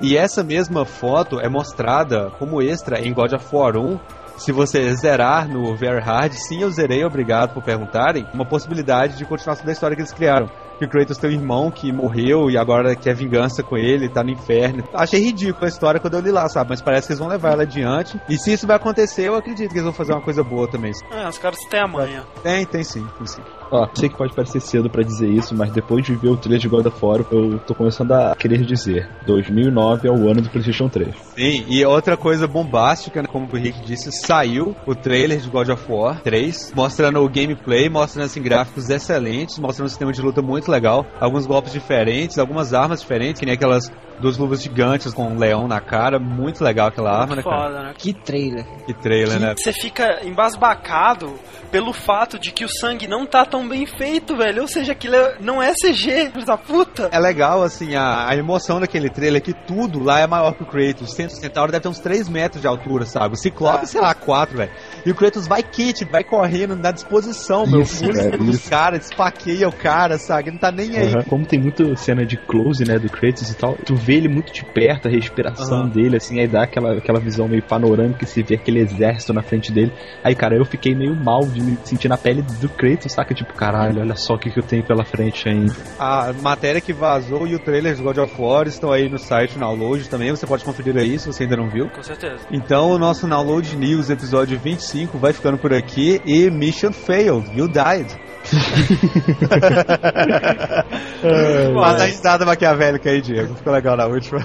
E 0.00 0.16
essa 0.16 0.42
mesma 0.42 0.84
foto 0.84 1.40
é 1.40 1.48
mostrada 1.48 2.30
como 2.38 2.60
extra 2.60 3.00
em 3.00 3.12
God 3.12 3.32
of 3.32 3.46
War 3.54 3.76
1. 3.76 3.98
Se 4.36 4.50
você 4.50 4.92
zerar 4.94 5.48
no 5.48 5.76
Very 5.76 6.02
Hard, 6.02 6.32
sim, 6.32 6.62
eu 6.62 6.70
zerei, 6.70 7.04
obrigado 7.04 7.54
por 7.54 7.62
perguntarem, 7.62 8.26
uma 8.34 8.44
possibilidade 8.44 9.16
de 9.16 9.24
continuação 9.24 9.64
da 9.64 9.72
história 9.72 9.94
que 9.94 10.02
eles 10.02 10.12
criaram. 10.12 10.50
Que 10.82 10.86
o 10.86 10.88
Kratos 10.88 11.16
tem 11.16 11.30
um 11.30 11.34
irmão 11.34 11.70
que 11.70 11.92
morreu 11.92 12.50
e 12.50 12.58
agora 12.58 12.96
quer 12.96 13.14
vingança 13.14 13.62
com 13.62 13.76
ele, 13.76 14.08
tá 14.08 14.24
no 14.24 14.30
inferno. 14.30 14.82
Achei 14.92 15.20
ridícula 15.20 15.66
a 15.66 15.68
história 15.68 16.00
quando 16.00 16.14
eu 16.14 16.20
li 16.20 16.32
lá, 16.32 16.48
sabe? 16.48 16.70
Mas 16.70 16.82
parece 16.82 17.06
que 17.06 17.12
eles 17.12 17.20
vão 17.20 17.28
levar 17.28 17.52
ela 17.52 17.62
adiante. 17.62 18.20
E 18.28 18.36
se 18.36 18.52
isso 18.52 18.66
vai 18.66 18.74
acontecer, 18.74 19.28
eu 19.28 19.36
acredito 19.36 19.68
que 19.68 19.74
eles 19.76 19.84
vão 19.84 19.92
fazer 19.92 20.12
uma 20.12 20.20
coisa 20.20 20.42
boa 20.42 20.66
também. 20.66 20.90
É, 21.12 21.28
os 21.28 21.38
caras 21.38 21.60
têm 21.70 21.80
a 21.80 21.86
manha. 21.86 22.24
Tem, 22.42 22.66
tem 22.66 22.82
sim, 22.82 23.06
tem 23.16 23.26
sim. 23.28 23.42
Ó, 23.72 23.88
sei 23.94 24.10
que 24.10 24.16
pode 24.18 24.34
parecer 24.34 24.60
cedo 24.60 24.90
pra 24.90 25.02
dizer 25.02 25.30
isso, 25.30 25.56
mas 25.56 25.72
depois 25.72 26.04
de 26.04 26.14
ver 26.14 26.28
o 26.28 26.36
trailer 26.36 26.60
de 26.60 26.68
God 26.68 26.84
of 26.84 26.98
War, 27.02 27.24
eu 27.30 27.58
tô 27.60 27.74
começando 27.74 28.12
a 28.12 28.36
querer 28.36 28.62
dizer. 28.66 29.08
2009 29.26 30.08
é 30.08 30.10
o 30.10 30.28
ano 30.28 30.42
do 30.42 30.50
PlayStation 30.50 30.90
3. 30.90 31.14
Sim, 31.34 31.64
e 31.66 31.82
outra 31.82 32.14
coisa 32.14 32.46
bombástica, 32.46 33.22
né, 33.22 33.28
como 33.32 33.48
o 33.50 33.56
Rick 33.56 33.80
disse, 33.80 34.10
saiu 34.12 34.76
o 34.86 34.94
trailer 34.94 35.40
de 35.40 35.48
God 35.48 35.70
of 35.70 35.90
War 35.90 36.20
3, 36.20 36.74
mostrando 36.76 37.20
o 37.20 37.28
gameplay, 37.30 37.88
mostrando 37.88 38.26
assim, 38.26 38.42
gráficos 38.42 38.90
excelentes, 38.90 39.58
mostrando 39.58 39.86
um 39.86 39.88
sistema 39.88 40.12
de 40.12 40.20
luta 40.20 40.42
muito 40.42 40.70
legal, 40.70 41.06
alguns 41.18 41.46
golpes 41.46 41.72
diferentes, 41.72 42.38
algumas 42.38 42.74
armas 42.74 43.00
diferentes, 43.00 43.40
que 43.40 43.46
nem 43.46 43.54
aquelas 43.54 43.90
duas 44.20 44.36
luvas 44.38 44.62
gigantes 44.62 45.12
com 45.14 45.26
um 45.28 45.38
leão 45.38 45.66
na 45.68 45.80
cara. 45.80 46.18
Muito 46.18 46.62
legal 46.62 46.88
aquela 46.88 47.10
arma, 47.10 47.36
né, 47.36 47.42
cara? 47.42 47.56
Foda, 47.62 47.82
né? 47.82 47.94
Que 47.96 48.12
trailer. 48.12 48.64
Que 48.86 48.94
trailer, 48.94 49.38
né? 49.40 49.54
Você 49.56 49.72
fica 49.72 50.20
embasbacado 50.24 51.34
pelo 51.70 51.92
fato 51.92 52.38
de 52.38 52.50
que 52.52 52.64
o 52.64 52.68
sangue 52.68 53.06
não 53.08 53.24
tá 53.26 53.44
tão 53.46 53.66
bem 53.66 53.86
feito, 53.86 54.36
velho. 54.36 54.62
Ou 54.62 54.68
seja, 54.68 54.92
aquilo 54.92 55.14
é- 55.16 55.36
não 55.40 55.62
é 55.62 55.72
CG, 55.72 56.30
filho 56.30 56.44
da 56.44 56.56
puta. 56.58 57.08
É 57.10 57.18
legal, 57.18 57.62
assim, 57.62 57.94
a, 57.94 58.28
a 58.28 58.36
emoção 58.36 58.78
daquele 58.78 59.08
trailer 59.08 59.38
é 59.38 59.44
que 59.44 59.54
tudo 59.54 60.02
lá 60.02 60.20
é 60.20 60.26
maior 60.26 60.52
que 60.52 60.62
o 60.62 60.66
Kratos. 60.66 61.10
O 61.10 61.14
Centro 61.14 61.34
Centauro 61.36 61.72
deve 61.72 61.82
ter 61.82 61.88
uns 61.88 61.98
3 61.98 62.28
metros 62.28 62.60
de 62.60 62.66
altura, 62.68 63.06
sabe? 63.06 63.34
O 63.34 63.38
Ciclope, 63.38 63.84
Ah. 63.84 63.86
sei 63.86 64.00
lá, 64.00 64.14
4, 64.14 64.56
velho. 64.56 64.70
E 65.04 65.10
o 65.10 65.14
Kratos 65.14 65.46
vai 65.46 65.62
kit, 65.62 66.04
vai 66.04 66.22
correndo 66.22 66.76
na 66.76 66.90
disposição, 66.92 67.66
meu. 67.66 67.80
Isso, 67.82 68.02
Pula 68.04 68.30
dos 68.36 68.56
isso. 68.56 68.70
caras, 68.70 69.06
esfaqueia 69.06 69.68
o 69.68 69.72
cara, 69.72 70.18
sabe? 70.18 70.44
Ele 70.48 70.52
não 70.52 70.58
tá 70.58 70.70
nem 70.70 70.96
aí. 70.96 71.12
Aham. 71.12 71.24
Como 71.24 71.44
tem 71.46 71.58
muita 71.60 71.94
cena 71.96 72.24
de 72.24 72.36
close, 72.36 72.84
né, 72.84 72.98
do 72.98 73.08
Kratos 73.08 73.50
e 73.50 73.54
tal, 73.56 73.76
tu 73.84 73.94
vê 73.96 74.14
ele 74.14 74.28
muito 74.28 74.52
de 74.52 74.64
perto, 74.64 75.08
a 75.08 75.10
respiração 75.10 75.80
Aham. 75.82 75.88
dele, 75.88 76.16
assim, 76.16 76.38
aí 76.40 76.46
dá 76.46 76.62
aquela, 76.62 76.98
aquela 76.98 77.18
visão 77.18 77.48
meio 77.48 77.62
panorâmica, 77.62 78.24
se 78.26 78.42
vê 78.42 78.54
aquele 78.54 78.80
exército 78.80 79.32
na 79.32 79.42
frente 79.42 79.72
dele. 79.72 79.92
Aí, 80.22 80.34
cara, 80.34 80.56
eu 80.56 80.64
fiquei 80.64 80.94
meio 80.94 81.14
mal 81.14 81.40
de 81.46 81.60
me 81.60 81.76
sentir 81.84 82.08
na 82.08 82.16
pele 82.16 82.42
do 82.42 82.68
Kratos, 82.68 83.12
saca? 83.12 83.34
Tipo, 83.34 83.52
caralho, 83.54 84.00
olha 84.00 84.14
só 84.16 84.34
o 84.34 84.38
que, 84.38 84.50
que 84.50 84.58
eu 84.58 84.62
tenho 84.64 84.84
pela 84.84 85.04
frente 85.04 85.48
ainda. 85.48 85.74
A 85.98 86.32
matéria 86.32 86.80
que 86.80 86.92
vazou 86.92 87.46
e 87.46 87.54
o 87.54 87.58
trailer 87.58 87.94
de 87.94 88.02
God 88.02 88.18
of 88.18 88.34
War 88.40 88.66
estão 88.68 88.92
aí 88.92 89.08
no 89.08 89.18
site, 89.18 89.54
no 89.58 89.60
download 89.66 90.08
também. 90.08 90.30
Você 90.30 90.46
pode 90.46 90.64
conferir 90.64 90.96
aí 90.96 91.18
se 91.18 91.26
você 91.26 91.42
ainda 91.44 91.56
não 91.56 91.68
viu. 91.68 91.88
Com 91.90 92.02
certeza. 92.02 92.46
Então 92.50 92.90
o 92.90 92.98
nosso 92.98 93.26
Download 93.26 93.76
News, 93.76 94.10
episódio 94.10 94.58
25, 94.58 94.91
vai 95.18 95.32
ficando 95.32 95.58
por 95.58 95.72
aqui. 95.72 96.20
E 96.24 96.50
Mission 96.50 96.92
Failed, 96.92 97.50
You 97.56 97.68
Died. 97.68 98.06
Mata 101.74 102.02
a 102.02 102.06
risada 102.06 102.44
maquiavélica 102.44 103.10
aí, 103.10 103.20
Diego. 103.20 103.54
Ficou 103.54 103.72
legal 103.72 103.96
na 103.96 104.06
última. 104.06 104.44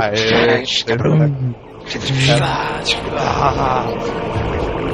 Aê, 0.00 0.64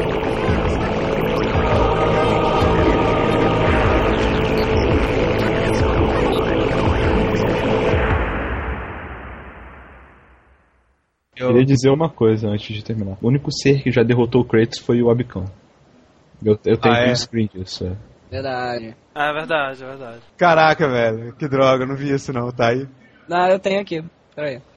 Eu 11.43 11.49
queria 11.49 11.65
dizer 11.67 11.91
uma 11.91 12.09
coisa 12.09 12.49
antes 12.49 12.75
de 12.75 12.83
terminar. 12.85 13.17
O 13.21 13.29
único 13.29 13.51
ser 13.53 13.83
que 13.83 13.91
já 13.91 14.03
derrotou 14.03 14.43
o 14.43 14.45
Kratos 14.45 14.79
foi 14.79 15.03
o 15.03 15.11
Abicão. 15.11 15.45
Eu, 16.45 16.59
eu 16.65 16.77
tenho 16.77 16.95
Ah, 16.95 16.99
é? 17.07 17.11
um 17.13 17.17
screen 17.17 17.49
disso. 17.53 17.87
É. 17.87 17.97
Verdade. 18.31 18.97
Ah, 19.15 19.27
é 19.29 19.33
verdade, 19.33 19.85
é 19.85 19.87
verdade. 19.87 20.21
Caraca, 20.39 20.89
velho. 20.89 21.35
Que 21.35 21.47
droga, 21.49 21.85
eu 21.85 21.89
não 21.89 21.97
vi 21.97 22.11
isso 22.13 22.33
não, 22.33 22.51
tá 22.51 22.69
aí. 22.71 22.87
Não, 23.29 23.47
eu 23.49 23.59
tenho 23.59 23.81
aqui. 23.81 24.03
Pera 24.35 24.49
aí. 24.49 24.63